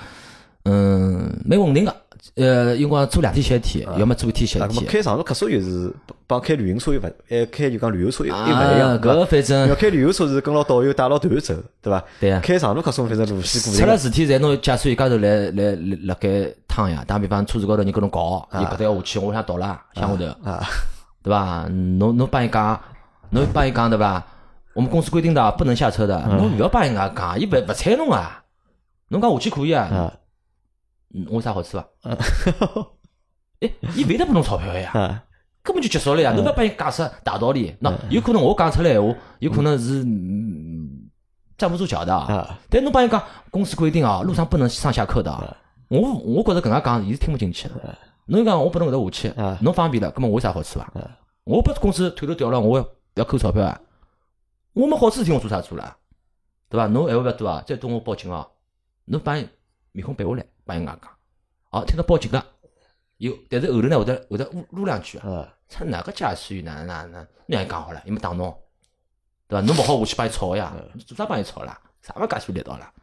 [0.63, 1.95] 嗯，蛮稳定个。
[2.35, 4.85] 呃，因为做两天歇一天，要么做一天歇一天。
[4.85, 5.91] 开长途客车又是
[6.27, 8.99] 帮开旅行车又勿，哎，开就讲旅游车又又勿一样。
[8.99, 12.03] 搿反正要开旅游车是跟牢导游带牢团走，对伐？
[12.19, 12.41] 对啊。
[12.43, 13.79] 开长途客车反正路线固定。
[13.79, 17.03] 出了事体，侪侬驾驶员家头来来辣盖趟呀。
[17.07, 20.65] 打比方，车子高头人跟侬搞，伊搿搭要下去，我想倒了，向下头，
[21.23, 21.67] 对伐？
[21.69, 22.79] 侬侬帮伊讲，
[23.31, 24.25] 侬帮伊讲对伐？
[24.73, 28.43] 我们公司规定的不能下车的，侬勿要帮人家讲，伊勿勿睬侬啊。
[29.09, 30.13] 侬讲下去可以啊。
[31.13, 31.87] 嗯，我有啥好处伐？
[33.61, 35.23] 哎，伊勿得拨侬钞票呀，
[35.63, 36.31] 根本就结束了呀！
[36.31, 37.75] 侬勿要帮伊解释大道理。
[37.79, 40.05] 那有可能我讲出来闲话，有可能是
[41.57, 42.57] 站不住脚的啊。
[42.69, 45.57] 但侬帮伊讲，公司规定啊，路上不能上下客的。
[45.89, 47.97] 我我觉着搿样讲，伊是听勿进去的。
[48.29, 50.87] 侬讲我拨侬搿搭下去，侬方便了，搿么我有啥好处伐？
[51.45, 53.81] 我拨公司腿头掉了，我要要扣钞票啊！
[54.73, 55.97] 我没好处事体，我做啥做了？
[56.69, 56.85] 对伐？
[56.87, 57.63] 侬闲话勿要多啊！
[57.65, 58.47] 再多我报警啊！
[59.05, 59.33] 侬把
[59.91, 60.45] 面孔背下来。
[60.63, 61.11] 帮人家讲，
[61.71, 62.45] 哦，听到报警了，
[63.17, 68.55] 有，但是后头呢，会得会得撸撸两句啊，操哪个驾驶员哪哪哪，让伊讲好了，伊没打侬，
[69.47, 69.65] 对伐？
[69.65, 70.71] 侬勿好下去帮伊吵呀，
[71.07, 71.81] 做啥帮伊吵啦？
[72.03, 72.93] 啥勿驾驶员来道啦？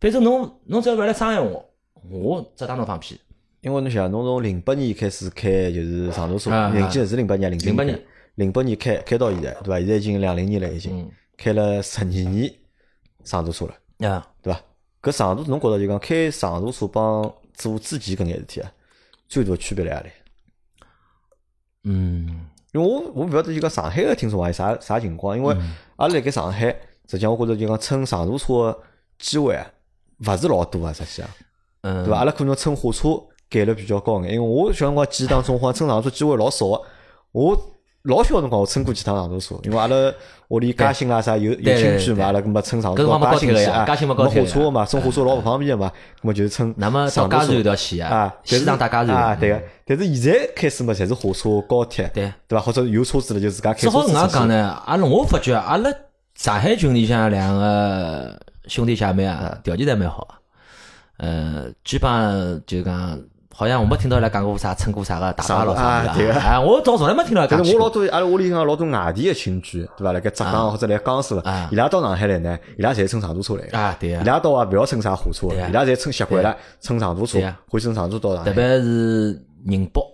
[0.00, 1.68] 反正侬侬只要勿来伤害我，
[2.08, 3.20] 我只当侬放屁。
[3.66, 8.00] 因为侬想，侬从零八年开始开就是长途车，零几年是零八年，零八年，
[8.36, 9.78] 零八年开开到现在，对伐？
[9.80, 11.10] 现在已经两零年了，已经。
[11.36, 12.50] 开了十二年
[13.24, 14.60] 长途车了，啊，对伐？
[15.02, 18.72] 搿长途侬觉着就讲开长途车帮做之前搿眼事体啊，
[19.28, 20.10] 最大区别辣何里？
[21.82, 25.52] 嗯，因为我我勿晓得就讲上海个听众话有啥啥情况，因为
[25.96, 26.68] 阿拉辣盖上海，
[27.10, 28.82] 实际上我觉着就讲乘长途车个
[29.18, 29.68] 机会啊，
[30.20, 31.28] 勿是老多啊，实际上，
[31.80, 32.18] 嗯，对伐？
[32.20, 33.08] 阿拉可能乘火车
[33.48, 36.82] 概率比较高眼，因为我小辰光记忆当中，好像乘长途车机会老少个，
[37.32, 37.72] 我。
[38.06, 39.96] 老小辰光我乘过几趟长途车，因为阿拉
[40.46, 45.90] 屋里嘉兴啊啥有有亲戚嘛，阿拉搿么乘长途到嘉兴去啊，没火车嘛，坐火车老勿方便嘛，
[46.22, 46.72] 搿么就是乘。
[46.78, 49.60] 那么到嘉州有条线啊，西藏到嘉州啊，对个。
[49.84, 52.64] 但是现在开始嘛，侪是火车、高铁，对对伐？
[52.64, 53.80] 或者有车子了就自家开。
[53.80, 55.90] 只好搿样讲呢，阿拉我发觉阿拉
[56.36, 60.28] 上海群里向两个兄弟姐妹啊，条件侪蛮好，
[61.16, 63.20] 呃，基本上就讲。
[63.58, 66.60] 好像我没听到伊拉讲过啥乘过啥个大巴老啥的啊！
[66.60, 67.46] 我倒从来没听到。
[67.46, 70.12] 但是我老多阿拉屋里向老多外地的亲戚，对伐？
[70.12, 73.66] 辣盖浙江或者来江苏，伊拉到上海来呢，伊拉侪乘长途车来。
[73.80, 77.40] 啊，对伊拉到啊，勿要乘啥火车，伊拉侪乘习惯了，乘长途车，
[77.70, 78.50] 会乘长途到上海。
[78.50, 80.04] 特别是宁波，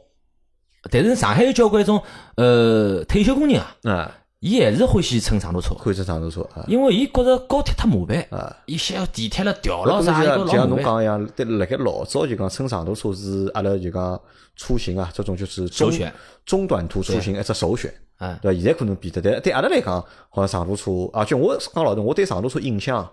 [0.88, 2.00] 但是上海有交关种
[2.36, 4.08] 呃退休工人啊。
[4.42, 14.20] 伊还是欢喜乘长途车，欢喜乘长途车啊，因为伊觉着高铁太麻烦啊，伊想要地铁了调了啥，就像侬讲一样，对，辣盖老早就讲乘长途车是阿拉就讲
[14.56, 16.12] 出行啊，这种就是首选。
[16.44, 18.60] 中短途出行一只首选，嗯，对伐？
[18.60, 23.08] 现在可能变得，但对阿拉来讲，好像长途车，而且我讲老实，我对长途车印象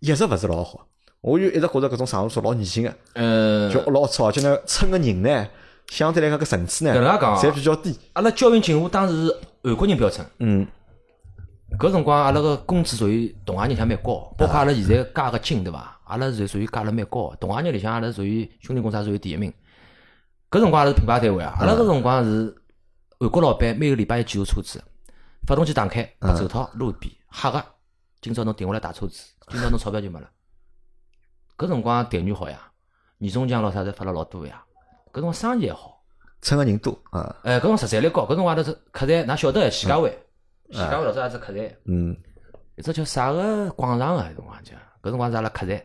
[0.00, 0.84] 一直勿是老好。
[1.20, 5.46] 我就一直觉着搿种长途车老恶心个，嗯，就老吵，而且呢，乘个人呢，
[5.86, 7.40] 相对来讲搿层次呢，搿能介讲啊。
[7.40, 7.96] 侪比较低。
[8.14, 10.66] 阿拉交运警务当时是韩国人标准，嗯，
[11.78, 16.00] 搿辰光阿拉个工资属于同行里向蛮高，包括阿拉现在加个金对伐？
[16.04, 19.52] 阿拉是属于加了蛮高的，同行业里向阿拉属于兄弟公司属于第一名。
[20.50, 22.54] 搿辰光阿拉是品牌单位啊，阿拉搿辰光是
[23.20, 24.82] 韩国老板每个礼拜一检查车子，
[25.46, 27.64] 发动机打开，白手套路边黑个，
[28.20, 30.28] 今朝侬停下来打车子，今朝侬钞票就没了。
[31.56, 32.60] 搿辰光待遇好呀，
[33.18, 34.64] 年终奖咾啥侪发了老多呀，
[35.12, 36.01] 搿辰光生意还好。
[36.42, 40.18] 乘个人多啊，哎，搿种实在率高，搿辰光阿拉是客栈，㑚晓得徐家汇，
[40.70, 42.16] 徐家汇老早也是客栈，嗯，
[42.76, 44.28] 一只叫啥个广场啊？
[44.32, 45.80] 搿辰光叫，搿辰光是阿拉客栈。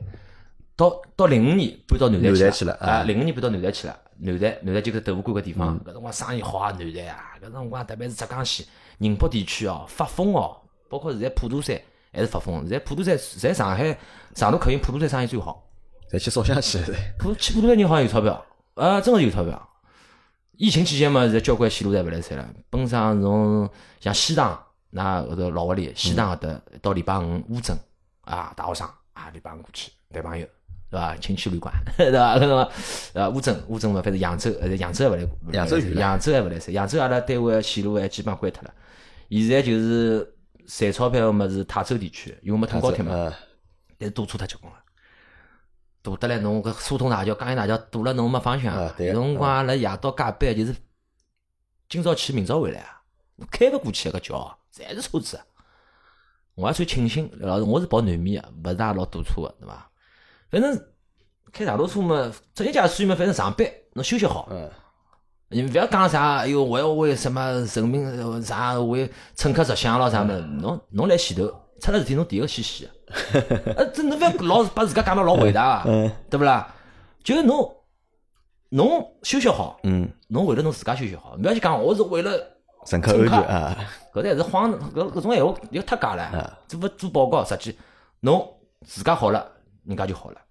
[0.76, 3.98] 到到零五年搬到南南站站去了啊，啊零五年搬到南站去了。
[4.20, 8.66] 南站南站就搿豆腐干搿地方，搿辰光生意好啊，南站啊，搿辰光特别是浙江线
[8.98, 10.58] 宁波地区哦，发疯哦，
[10.90, 11.80] 包括现在普陀山
[12.12, 13.96] 还是发疯，现在普陀山在上海
[14.34, 15.64] 长途客运普陀山生意最好。
[16.12, 16.98] 侪去烧香去了。
[17.20, 18.46] 普去普陀山人好像有钞票，
[18.76, 19.67] 啊，真个有钞票。
[20.58, 22.48] 疫情期间嘛，现在交关线路侪勿来塞了。
[22.70, 27.78] 本上从像西塘，那后头老屋里，西塘搿搭到礼拜五乌镇
[28.22, 30.48] 啊，大学生啊，礼拜五过去谈朋友，
[30.90, 31.16] 对伐？
[31.18, 32.36] 亲戚旅馆， 对伐？
[32.36, 32.70] 搿辰光
[33.14, 38.74] 呃乌镇乌镇嘛，反正扬州，呃扬州还勿来，扬州远扬州还勿来塞，扬州阿拉单位个线路还基本上关脱了。
[39.30, 40.36] 现在就是
[40.66, 43.12] 赚钞票个么是泰州地区，因为没通高铁嘛。
[43.12, 43.34] 呃，
[44.00, 44.80] 但是堵车太结棍了，
[46.08, 48.94] 堵得来侬搿苏通大桥、江阴大桥堵了侬没方向啊。
[48.98, 50.74] 对有辰光阿拉夜到加班就是
[51.90, 53.02] 今朝去明朝回来啊，
[53.36, 55.38] 侬开勿过去搿桥，侪是车子。
[56.56, 59.92] 我还算庆幸，老实我是跑南面个，勿是也老堵车个，对伐？
[60.50, 60.82] 反正
[61.52, 64.72] 开长途车嘛，职业驾驶员嘛，反正上班侬休息好，嗯，
[65.50, 70.34] 你勿要讲啥，哎哟，我要为什么人民呃啥为乘客着想咯啥么？
[70.62, 71.44] 侬侬来前头
[71.82, 72.92] 出了事体，侬第一个先死的。
[73.78, 76.12] 呃，这侬勿要老把自家讲得老伟大啊， 嗯。
[76.30, 76.74] 对不啦？
[77.24, 77.76] 就是侬
[78.70, 82.32] 侬休息好，嗯，侬为了侬自家休息好，勿要去讲我是为了
[82.86, 83.76] 乘客安全啊，
[84.14, 87.78] 搿才是慌，搿搿种闲话要太假了，做勿做报告，实际
[88.20, 89.50] 侬自家好了，
[89.86, 90.42] 人家就好了，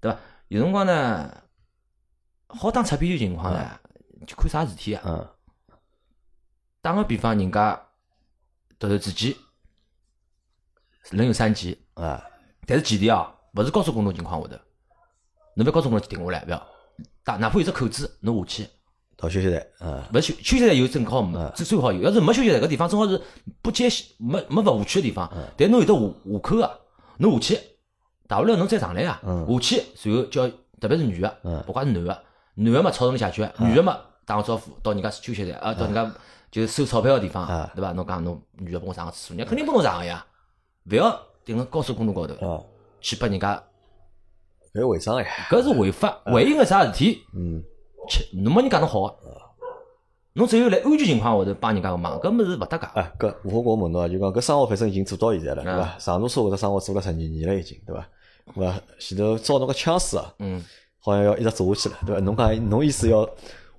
[0.00, 0.18] 对伐？
[0.48, 1.42] 有辰光呢，
[2.48, 3.80] 好打擦边球情况呢，
[4.26, 5.02] 就看啥事体啊。
[5.06, 5.28] 嗯，
[6.80, 7.80] 打个比方，人家
[8.78, 9.34] 突然之间
[11.10, 12.22] 人有三级，啊，
[12.66, 14.56] 但是前提啊，勿是高速公路情况下头，
[15.56, 16.66] 侬勿高速公路停下来，勿要
[17.24, 18.68] 打，哪怕有只口子，侬下去。
[19.14, 22.02] 到休息站，嗯，勿休休息站有正好没，最最好有。
[22.02, 23.20] 要是没休息站搿地方，正好是
[23.60, 23.88] 不接
[24.18, 26.80] 没没勿下去个地方，但侬有得下下口个，
[27.18, 27.60] 侬下去，
[28.26, 30.48] 大不了侬再上来啊，下去，然后叫
[30.80, 32.24] 特别是女个，不管是男个，
[32.54, 36.12] 男个嘛吵侬下去，女个嘛打个招呼到人家休息站啊，到人家
[36.50, 37.46] 就是收钞票个地方，
[37.76, 37.92] 对伐？
[37.92, 40.26] 侬讲侬女个帮我上个厕所，人家肯定帮侬上个呀，
[40.90, 42.62] 勿要顶辣高速公路高头啊，
[43.00, 43.62] 去拨人家，
[44.74, 47.62] 搿违章呀，搿是违法，万一个啥事体，嗯，
[48.08, 49.16] 切侬没人讲侬好个。
[50.34, 52.86] 侬只有辣安全情况下头帮人家个忙，搿么是勿搭界。
[52.94, 55.96] 哎，搿吴火锅问侬啊，就讲搿生活反正已经做到现在了，对伐啊？
[55.98, 58.08] 长途车搿只生活做了十二年了已经，对伐？
[58.54, 58.80] 对伐？
[58.98, 60.64] 前头招侬个枪师啊，嗯，
[61.00, 62.20] 好像要一直做下去了，对伐？
[62.22, 63.28] 侬讲侬意思要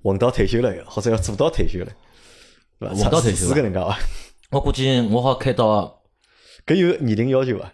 [0.02, 1.90] 混到退休了，或者要做到退休了，
[2.78, 2.94] 对伐？
[2.94, 3.98] 混到退休是搿能介伐？
[4.52, 6.03] 我估计我好开到
[6.66, 7.72] 搿有年龄要求伐？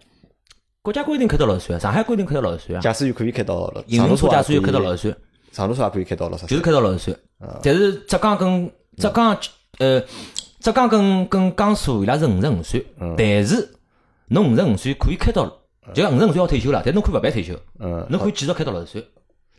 [0.83, 5.15] 国家规定开到六十岁，上海规定开到六十岁啊，驾驶员可以开到了，营运车驾驶员开到六，十岁，
[5.53, 6.63] 长途车也可以开到六十岁就是。
[6.63, 7.17] 开到六十岁。
[7.63, 9.39] 但是浙江跟浙江
[9.79, 10.01] 呃
[10.59, 12.85] 浙江跟跟江苏伊拉是五十五岁，
[13.17, 13.69] 但是
[14.29, 15.45] 侬五十五岁可以开到，
[15.95, 19.07] 就五十五岁要退休了，但侬可以勿办退休，侬可以继续开到六十岁。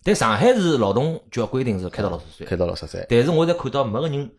[0.04, 3.06] 但上海是劳动局要规定是开到六十岁，开到六十岁。
[3.08, 4.30] 但是我在看到没个人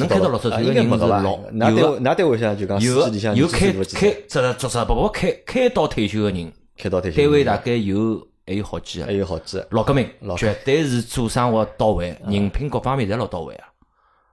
[0.00, 0.96] 能开到六十岁啊个人是？
[1.06, 9.66] 老有的位㑚单位现在就讲有司机里向有开开岁只只只不过开开到退休个人，开到退休，单位大概有还有好几个还，有好几个。
[9.70, 13.68] 老革命，绝对是做生活到位，人品各方面侪老到位啊！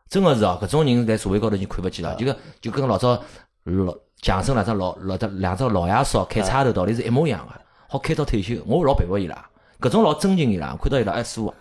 [0.09, 3.21] 真个是哦，搿种人在社会高头已经看勿见了，就跟就跟老早
[3.65, 7.53] 老强生两只老老只两只老爷叔开差头道理是一模一样个，
[7.89, 9.45] 好开到退休，我老佩服伊拉，
[9.81, 11.53] 搿种老尊敬伊拉，看到伊拉哎舒服，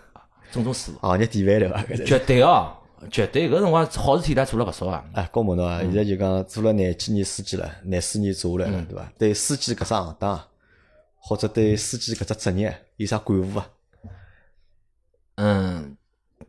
[0.52, 2.04] 种种师傅，行业典范对伐？
[2.04, 2.75] 绝对哦，
[3.10, 5.04] 绝对搿辰光好事体伊拉做了勿少啊！
[5.12, 9.12] 哎，高某侬嗯啊，现在就讲做了廿几年司机了，廿四年做下来了，嗯对伐？
[9.18, 10.40] 对司机搿只行当，
[11.18, 13.66] 或者对司机搿只职业有啥感悟伐？
[15.36, 15.96] 嗯，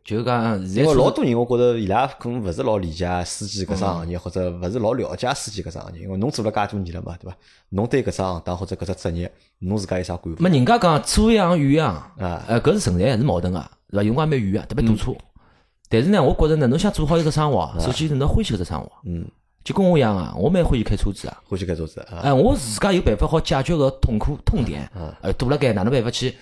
[0.03, 6.03] 就讲现在因为老多人，我觉着伊拉可能勿是老理解司机搿只行业，或者勿是老了解司机搿只行业。
[6.03, 7.37] 因为侬做了介多年了嘛，对伐？
[7.69, 9.29] 侬对搿只行当或者搿只职业，
[9.59, 10.37] 侬自家有啥感悟？
[10.39, 14.03] 没人家讲左一行右一行，啊呃，搿是存在是矛盾个，是伐？
[14.03, 15.11] 有辰光蛮远啊，特别堵车。
[15.89, 18.91] 但是呢，我觉着呢，侬想做好一只生活，首先是侬欢喜搿只生活。
[19.05, 19.25] 嗯，
[19.63, 21.37] 就跟我一样啊，我蛮欢喜开车子啊。
[21.47, 22.19] 欢喜开车子啊。
[22.23, 24.89] 哎，我自家有办法好解决个痛苦痛点。
[24.95, 25.13] 嗯。
[25.21, 26.35] 呃，堵了该哪能办法去？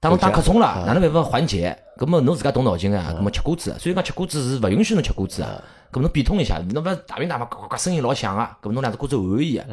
[0.00, 1.76] 当侬打瞌冲了，哪能办法缓解？
[1.96, 3.14] 搿么侬自家动脑筋啊？
[3.18, 5.62] 搿么吃瓜子，所以讲吃瓜子是勿允许侬吃瓜子啊。
[5.90, 8.58] 搿么侬变通一下，侬勿大鸣大放，呱呱声音老响啊。
[8.60, 9.66] 搿么侬两只瓜子换换伊啊。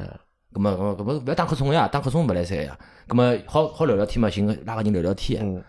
[0.54, 2.78] 搿么搿么勿要打瞌冲呀，打瞌冲勿来三呀。
[3.10, 5.64] 搿么好好聊聊天嘛，寻个拉个人聊聊天。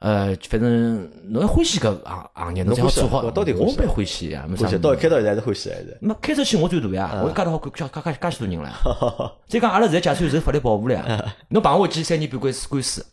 [0.00, 0.28] 嗯。
[0.28, 3.30] 呃，反正侬要欢喜搿行行业，侬只要做好。
[3.30, 4.78] 到底我蛮欢喜呀，欢喜。
[4.78, 5.98] 到开到现在还是欢喜还是？
[6.00, 9.36] 那开出去我最大呀，我加得好介介介介许多人了。
[9.46, 11.34] 再讲阿拉现在驾驶员受法律保护了呀。
[11.48, 13.04] 侬碰下去三年半官司官司，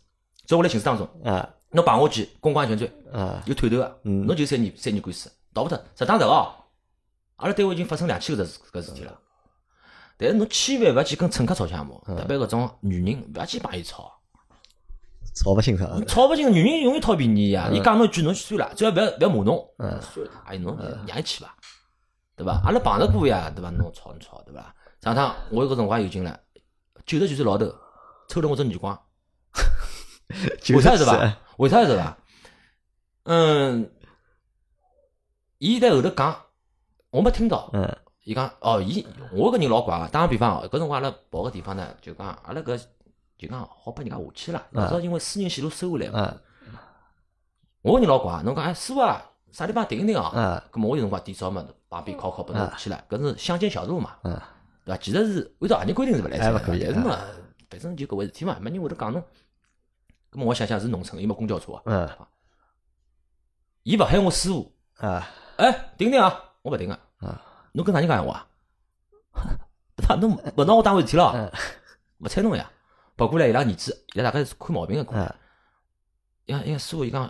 [0.45, 1.07] 在我来刑事当中。
[1.23, 1.47] 啊。
[1.71, 2.89] 侬碰下去公共安全罪。
[3.11, 3.43] 啊。
[3.45, 3.99] 有推头个。
[4.03, 4.25] 嗯。
[4.25, 5.77] 侬就三年三年官司，逃勿脱。
[5.95, 6.53] 实打实哦，
[7.35, 9.13] 阿拉单位已经发生两千个事搿事体了。
[10.17, 14.13] 但是侬千万勿要去跟乘客吵相骂，特别搿种女人勿要去帮伊吵。
[15.37, 17.69] 吵勿清爽，吵勿清，女人容易讨便宜呀。
[17.71, 20.75] 伊讲侬一句，侬算了，只要勿要勿要骂侬，算了，哎，侬
[21.05, 21.55] 让伊去伐，
[22.35, 22.59] 对伐？
[22.65, 23.69] 阿拉碰着过呀，对伐？
[23.69, 24.73] 侬吵侬吵，对伐？
[25.01, 26.39] 上趟我有个辰光有劲了，
[27.05, 27.71] 九十几岁老头
[28.27, 28.99] 抽了我只耳光，
[30.73, 31.37] 为啥是伐？
[31.57, 32.17] 为啥是伐？
[33.23, 33.91] 嗯，
[35.59, 36.35] 伊在后头讲，
[37.11, 37.69] 我没听到。
[37.73, 42.81] 嗯，伊讲哦，伊我搿人老怪个，打个比方哦，搿辰光阿拉跑个地方呢，就讲阿拉搿。
[43.37, 46.35] 就讲好拨人家下去了，老早因为私人线路收回来嘛。
[47.81, 49.21] 我个人老怪，侬讲哎师傅啊，
[49.51, 50.63] 啥地方停一停啊？
[50.71, 54.33] 咁么我有辰光点早嘛，旁边考考拨侬下去了，搿是乡间小路嘛，对
[54.93, 54.97] 伐？
[54.97, 57.17] 其实是按照行业规定是勿来塞，但是嘛，
[57.69, 59.23] 反正就搿回事体嘛，没人会得讲侬。
[60.31, 62.27] 咁么我想想是农村，又没公交车啊。
[63.83, 65.25] 伊勿喊我师傅啊，
[65.57, 66.99] 哎，停停啊，我勿停啊。
[67.73, 68.47] 侬跟哪人讲闲话？
[69.95, 70.15] 对伐？
[70.15, 71.51] 侬勿拿我当回事体了，
[72.17, 72.69] 勿睬侬呀。
[73.17, 75.35] 跑过来伊拉儿子，伊拉大概是看毛病个过来。
[76.45, 77.29] 呀呀，师傅伊讲，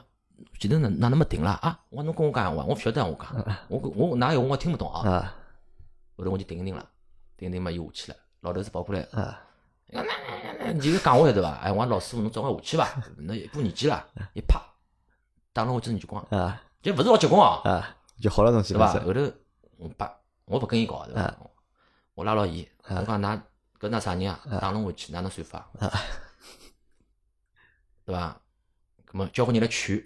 [0.60, 1.80] 前头哪哪能没停了啊？
[1.90, 5.34] 我侬跟我讲闲话，我勿晓得我讲，我我哪有我听勿懂啊。
[6.18, 6.86] 后头我就停停了，
[7.38, 8.18] 停停嘛又下去了。
[8.42, 9.08] 老头子跑过来，
[10.74, 11.56] 你就讲我晓得伐？
[11.64, 13.04] 哎，我老师傅侬早眼下去伐？
[13.18, 14.62] 那一把年纪了，一啪
[15.54, 16.22] 打了我只耳光，
[16.82, 18.92] 就勿是老结棍啊，就好了东西对伐？
[18.94, 19.22] 后头
[19.78, 20.14] 我把
[20.46, 21.34] 我勿跟伊搞对伐？
[22.14, 23.42] 我拉牢伊，我讲㑚。
[23.90, 24.40] 搿㑚啥人啊？
[24.60, 25.70] 打侬回去哪能算法？
[28.06, 28.42] 对伐？
[29.06, 30.04] 搿么交关人来劝，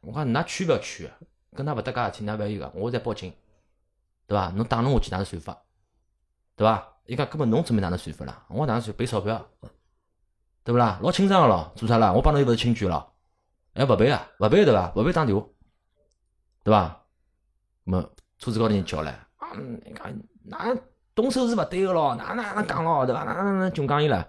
[0.00, 1.10] 我讲㑚劝勿要劝，
[1.54, 3.32] 跟㑚勿搭界事体，㑚勿要有个，我再报警，
[4.26, 4.50] 对伐？
[4.50, 5.62] 侬打侬下去哪能算法？
[6.56, 6.92] 对伐？
[7.06, 8.46] 伊讲根本侬准备哪能算法啦？
[8.48, 8.96] 我哪能算？
[8.96, 9.46] 赔钞票，
[10.62, 10.98] 对勿啦？
[11.02, 12.12] 老清爽个咯，做啥啦？
[12.12, 13.14] 我帮侬又勿是亲眷咯，
[13.74, 14.30] 还勿赔啊？
[14.38, 14.92] 勿赔对伐？
[14.96, 15.46] 勿赔打电话，
[16.62, 17.04] 对伐？
[17.86, 20.74] 搿么车子高头人叫来，啊，你讲哪？
[21.14, 23.22] 动手是勿对个咯，哪哪能讲咯，对伐？
[23.24, 24.26] 哪哪能穷讲伊了？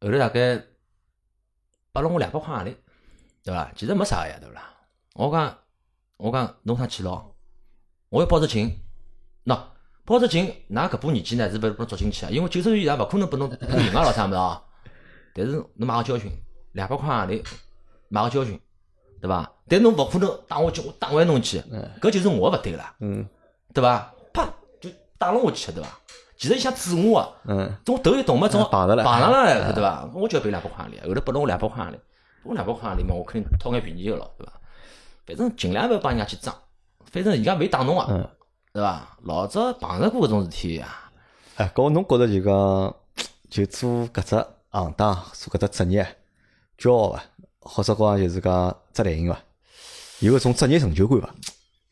[0.00, 0.64] 后头大概
[1.92, 2.76] 拨了我两百块洋钿，
[3.44, 3.70] 对伐？
[3.76, 4.74] 其实没啥个呀，对勿啦？
[5.14, 5.58] 我讲，
[6.16, 7.36] 我讲，侬趟去咯？
[8.08, 8.80] 我要报只警，
[9.44, 9.60] 喏，
[10.04, 12.30] 报只警，㑚搿把年纪呢是勿是拨捉进去啊？
[12.30, 14.62] 因为九十岁以上勿可能拨侬判刑啊，老啥物事啊？
[15.34, 16.32] 但是侬买个教训，
[16.72, 17.44] 两百块洋钿
[18.08, 18.58] 买个教训，
[19.20, 19.52] 对伐？
[19.68, 21.60] 但侬勿可能打我去，我打回侬去，
[22.00, 23.28] 搿就是我勿对了，嗯，
[23.74, 24.14] 对伐？
[25.18, 25.88] 打了我去，对伐？
[26.36, 30.08] 其实伊想指我啊，嗯，我头一动嘛，总碰着了，碰上了，对伐？
[30.14, 31.94] 我就要赔两百块钿，后头拨了我两百块钿，
[32.44, 34.52] 我两百块钿嘛，我肯定讨眼便宜个咯，对伐？
[35.26, 36.54] 反正尽量勿要帮人家去争，
[37.10, 38.06] 反正人家没打侬啊，
[38.72, 39.18] 对伐？
[39.24, 41.10] 老早碰着过搿种事体啊。
[41.56, 42.94] 哎，搿侬觉着就讲，
[43.50, 46.16] 就做搿只行当，做搿只职业，
[46.78, 47.22] 骄傲伐？
[47.58, 49.36] 或者讲就是讲只类型伐？
[50.20, 51.34] 有搿种职业成就感伐？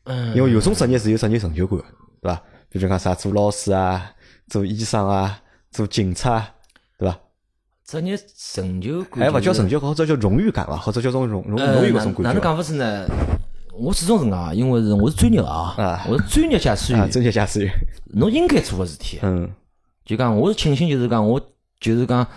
[0.05, 1.77] 嗯，因为有种职业是有职业成就感，
[2.21, 2.41] 对伐？
[2.77, 4.11] 比如讲啥做老师啊，
[4.47, 6.45] 做医生啊，做警察，
[6.97, 7.19] 对伐？
[7.85, 10.77] 职业成就感，哎，勿叫成就感，或者叫荣誉感伐？
[10.77, 12.21] 或者叫种荣荣荣誉搿种感觉。
[12.23, 13.07] 哪能讲法是呢？
[13.73, 17.71] 我始终是讲，因为是我是专业啊，我是专业驾驶员，专业驾驶员，
[18.13, 19.19] 侬应该做个事体。
[19.21, 19.49] 嗯，
[20.05, 21.39] 就讲我是庆幸，就是讲我
[21.79, 22.27] 就是讲，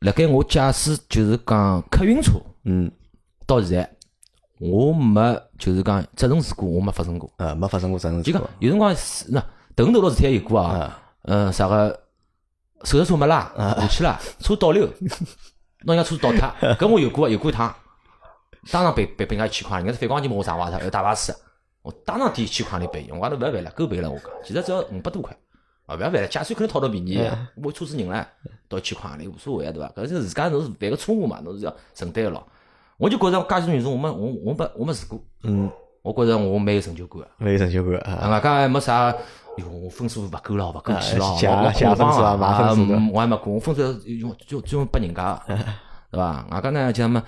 [0.00, 2.32] 辣盖我驾驶就是讲客运车，
[2.64, 2.90] 嗯，
[3.46, 3.90] 到现在。
[4.58, 5.20] 我没，
[5.58, 7.28] 就是讲责任事故，我没发生过。
[7.36, 8.38] 呃，没发生过责任事故。
[8.38, 9.44] 就讲有辰光是那
[9.76, 10.98] 头头事体也有过啊。
[11.22, 12.00] 嗯，啥个
[12.84, 14.84] 手刹车没拉 下去了，车倒溜，
[15.84, 16.52] 拿人家车倒塌。
[16.74, 17.72] 搿我有过，有过一趟，
[18.72, 21.32] 当场赔赔赔人家一千块，人家是反光镜把我撞坏脱，要大巴车，
[21.82, 24.26] 我当场抵一千块来赔，我讲侬勿要赔了，够赔了我讲。
[24.44, 25.32] 其实只要五百多块，
[25.86, 27.20] 啊，勿要赔了，驾驶员肯定讨到便宜，
[27.54, 28.24] 我车子人唻，
[28.68, 29.88] 倒一千块钿无所谓对伐？
[29.96, 32.44] 搿是自家侬是犯个错误嘛，侬是要承担个咯。
[32.96, 35.70] 我就觉着驾驶员我没我我没我没试过，嗯，
[36.02, 38.28] 我觉着我蛮有成就感个，蛮有成就感啊。
[38.28, 39.14] 外加还没啥，
[39.58, 42.36] 哟，我分数勿够了，勿够去了，我我分数啊，
[43.12, 45.40] 我还没过，我分数用就就用拨人家，
[46.10, 46.46] 对伐？
[46.50, 47.22] 外加呢，讲么，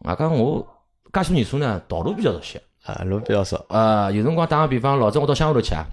[0.00, 0.66] 外加我
[1.12, 2.60] 介许多年数呢，道路比较熟悉。
[2.84, 3.64] 啊，路比较熟。
[3.68, 5.84] 呃，有辰光打个比方，老早我到乡下头去啊，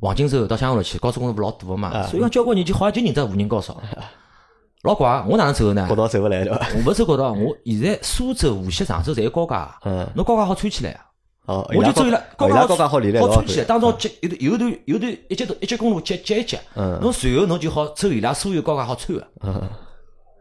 [0.00, 3.72] 黄金周到乡下头去，高速公路勿老堵个嘛，所以讲交关人就好像就认得无人高速。
[4.82, 5.86] 老怪，我哪能走呢？
[5.86, 6.66] 国道走勿来对伐？
[6.74, 11.05] 我勿走国道，我现在苏州、无锡、常州侪有高架，嗯，侬高架好穿起来啊。
[11.46, 13.64] 哦，我就走伊拉高架高架好好穿起来。
[13.64, 19.62] 当中接有段有段有段一节一级公路接接一接，嗯，侬随后侬就好走伊拉所有高架好穿个，嗯，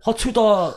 [0.01, 0.73] 好穿到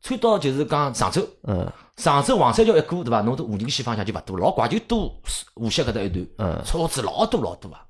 [0.00, 3.20] 穿到就是讲常州，嗯，常州黄山桥一过对伐？
[3.20, 5.14] 侬到无人线方向就勿多，老怪就多
[5.56, 7.84] 无锡搿搭一段，嗯，车子老多老多啊。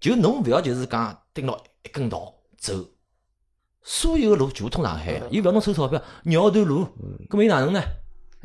[0.00, 2.74] 就侬勿要就是讲盯牢一根道走，
[3.82, 6.86] 所有个路全部通上海，又勿要侬收钞票，绕段路，
[7.30, 7.80] 搿么又哪能呢？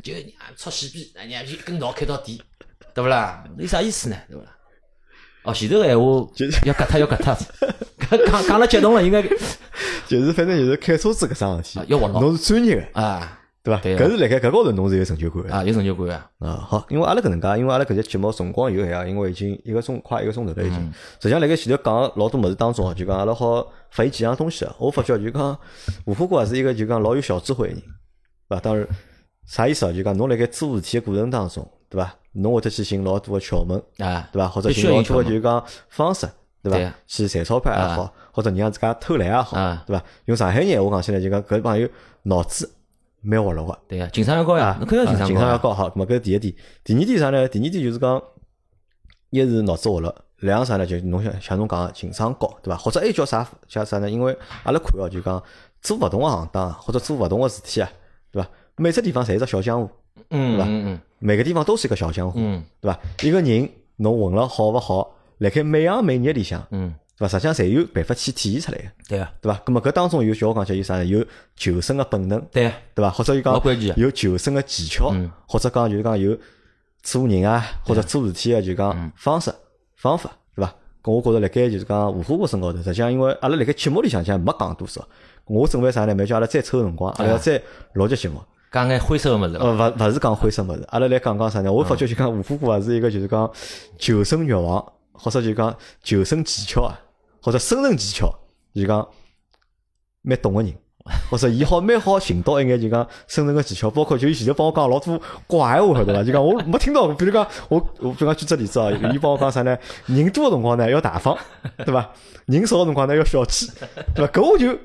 [0.04, 0.12] 就
[0.56, 2.42] 出西边，那伢一根道开到底，
[2.94, 3.42] 对勿啦？
[3.56, 4.16] 有啥意思呢？
[4.28, 4.50] 对勿啦？
[5.44, 7.34] 哦，前头个闲话就是要割脱要割脱，
[8.08, 9.22] 讲讲讲了激动了，应该
[10.06, 13.80] 就是反正就是开车子搿桩事体，要活牢侬是专业个，啊对伐？
[13.80, 15.50] 对搿是辣盖搿高头侬是有成就感个。
[15.50, 16.30] 啊有成就感啊！
[16.40, 20.92] 啊，好，因为阿拉搿能介，因为阿拉搿节节目辰光有限啊，因为已经一个钟快一个钟头了已经。
[20.92, 24.76] 实际上辣盖前头讲老多物事当中啊，就讲阿拉好发现几样东西啊。
[24.78, 25.58] 我发觉就讲
[26.04, 27.82] 吴副哥也是一个就讲老有小智慧个人，
[28.48, 28.60] 对伐？
[28.60, 28.86] 当然
[29.46, 29.92] 啥意思啊？
[29.92, 32.14] 就讲侬辣盖做事体个过程当中，对伐？
[32.32, 34.48] 侬会得去寻老多个窍门，啊，对伐？
[34.48, 36.26] 或者寻老多个就讲方式，
[36.62, 36.94] 对对伐？
[37.06, 40.02] 去赚钞票也好，或者让自家偷懒也好啊，对伐？
[40.24, 41.88] 用上海人话讲起来就讲搿朋友
[42.22, 42.68] 脑子
[43.20, 43.78] 蛮活络个。
[43.86, 45.26] 对呀，情商要高呀，侬肯定要情商高啊。
[45.28, 46.54] 情商要高，好，搿是第一点。
[46.82, 47.46] 第二点啥呢？
[47.48, 48.22] 第二点就是讲，
[49.30, 50.86] 一是脑子活络，两个啥呢？
[50.86, 52.76] 就侬像像侬讲个情商高，对伐？
[52.76, 54.10] 或者还叫啥叫啥呢？
[54.10, 55.40] 因为阿拉看哦，就讲
[55.80, 57.88] 做勿同个行当啊，或者做勿同个事体啊，
[58.32, 58.48] 对伐？
[58.76, 59.90] 每只地方侪是只小江湖，
[60.30, 62.98] 嗯嗯嗯每个地方都是一个小江湖，嗯对伐？
[63.22, 67.28] 一个人侬混了好勿好，辣盖每行每业里向，嗯，对伐？
[67.28, 69.60] 实际上侪有办法去体现出来个，对啊对伐？
[69.64, 71.04] 咁么搿当中有叫我讲起有啥呢？
[71.04, 71.24] 有
[71.56, 73.10] 求生个本能，对呀，对伐？
[73.10, 76.36] 或者有讲老关键啊有求生个技巧，嗯或者讲就是讲有
[77.02, 79.54] 做人啊，或者做事体个就嗯讲方式
[79.96, 80.74] 方法，对伐？
[81.02, 85.06] 搿我觉着辣盖就是讲无花果身高头，实际上因为阿拉辣盖节目里向讲没讲多少，
[85.46, 86.14] 我准备啥呢？
[86.14, 87.62] 没叫阿拉再抽辰光，阿拉要再
[87.92, 88.40] 录节节目。
[88.74, 89.60] 讲眼灰色个物事了。
[89.60, 91.72] 呃，勿勿是讲灰色物事，阿拉来讲讲啥呢？
[91.72, 93.48] 我发觉就讲吴虎哥也是一个就是讲
[93.96, 95.72] 求生欲望，或者就讲
[96.02, 96.98] 求生技巧啊，
[97.40, 98.28] 或者生存技巧，
[98.74, 99.08] 就讲
[100.22, 100.74] 蛮懂个人。
[101.30, 106.22] 或者伊好蛮好寻到一眼就讲生存个技巧，包括就伊前头帮我讲老多怪闲话，晓得伐？
[106.24, 109.76] 就讲我没听到过，比如讲我我比如讲举只例子啊，伊帮我讲啥呢？
[110.06, 111.36] 人多个辰光呢要大方，
[111.84, 112.10] 对伐？
[112.46, 113.70] 人少个辰光呢要小气，
[114.14, 114.32] 对伐？
[114.32, 114.78] 搿我就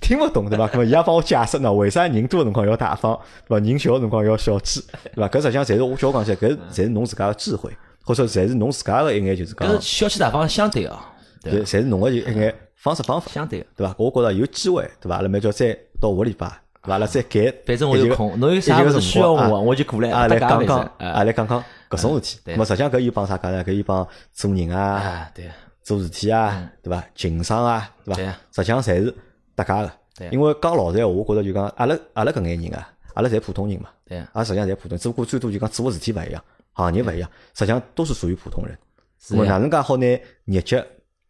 [0.00, 0.66] 听勿懂，对伐？
[0.66, 3.64] 搿么伊也帮我解释呢，为啥人多个辰光要大方，对伐？
[3.64, 4.84] 人小个辰光要小气，
[5.14, 5.28] 对伐？
[5.28, 7.70] 搿实际上侪是我叫我讲起来，搿侪是侬自家个智慧，
[8.02, 12.52] 或者侪是侬自家个一眼就是讲搿，小气大方相对啊，对侪侪是侬个一眼
[12.82, 13.30] 方式方法。
[13.30, 13.64] 相对。
[13.76, 13.94] 对伐？
[13.98, 15.16] 我觉着有机会，对伐？
[15.16, 16.92] 阿拉明朝再到下个礼拜，对伐？
[16.94, 20.10] 阿拉再改， 反正我有空，侬有啥物事需要我，我就过来。
[20.10, 22.40] 啊，来大家反讲讲，正啊，来讲讲搿种事体。
[22.44, 23.64] 对那么实际上搿又帮啥讲呢？
[23.64, 25.48] 搿又帮做人啊，啊，对
[25.82, 27.04] 做事体啊，对伐？
[27.14, 28.20] 情商啊，对伐？
[28.50, 29.14] 实际上侪是
[29.54, 30.28] 搭界个对。
[30.30, 38.76] 因为讲老实闲话，我觉着就讲阿拉阿拉搿眼人啊，阿拉侪普通人嘛，对阿拉实际上侪普通，只不过最多就讲做个事体勿一样，行业勿一样，实际上都是属于普通人。
[39.20, 40.06] 是哪能介好拿
[40.46, 40.82] 日脚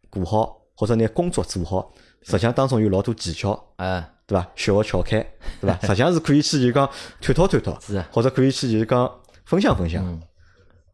[0.09, 1.93] 过好，或者拿工作做好？
[2.23, 4.45] 实际上当中有老多技巧，啊，对伐？
[4.57, 5.25] 小个窍开，
[5.61, 5.79] 对伐？
[5.87, 9.09] 实际上是可以去就讲探讨探讨，是啊或者可以去就是讲
[9.45, 10.05] 分享分享，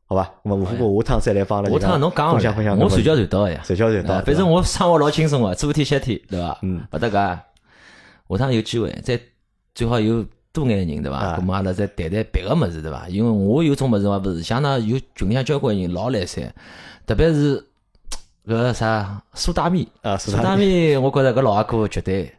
[0.04, 0.30] 好吧？
[0.42, 0.72] 那么下
[1.06, 3.62] 趟再来帮阿拉就下趟侬讲分享分享，我传教传到个呀。
[3.64, 6.58] 传教传到啊，反正我生活老轻松个，做天歇天，对伐？
[6.60, 7.16] 嗯，勿搭界。
[7.16, 9.18] 下趟有机会再
[9.74, 10.22] 最好有
[10.52, 11.16] 多眼人，对伐？
[11.16, 13.08] 啊咁么阿拉再谈谈别个物事，对伐？
[13.08, 16.54] 因为我有种物事话，勿是像那有群里向交关人老来三，
[17.06, 17.64] 特别是
[18.48, 22.32] 搿啥苏大咪啊苏大咪，我觉着搿老阿哥绝对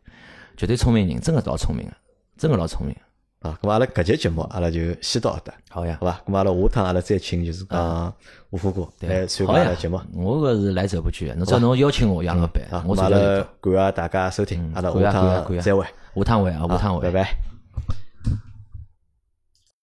[0.57, 1.93] 绝对聪明人，真个老聪明个，
[2.35, 2.95] 真个老聪明。
[3.41, 6.21] 啊，咁阿拉搿节节目阿拉就先到搿搭，好呀好，伐？
[6.27, 8.13] 咁阿拉下趟阿拉再请就是讲
[8.49, 10.01] 吴副哥来参加阿拉节目。
[10.13, 13.17] 我搿是来者不拒的，侬只要侬邀请我，杨老板啊，，我咁阿拉。
[13.61, 15.29] 感谢大家收听，阿拉下趟
[15.61, 17.01] 再会，下趟会啊，下趟会。
[17.03, 17.48] 拜拜。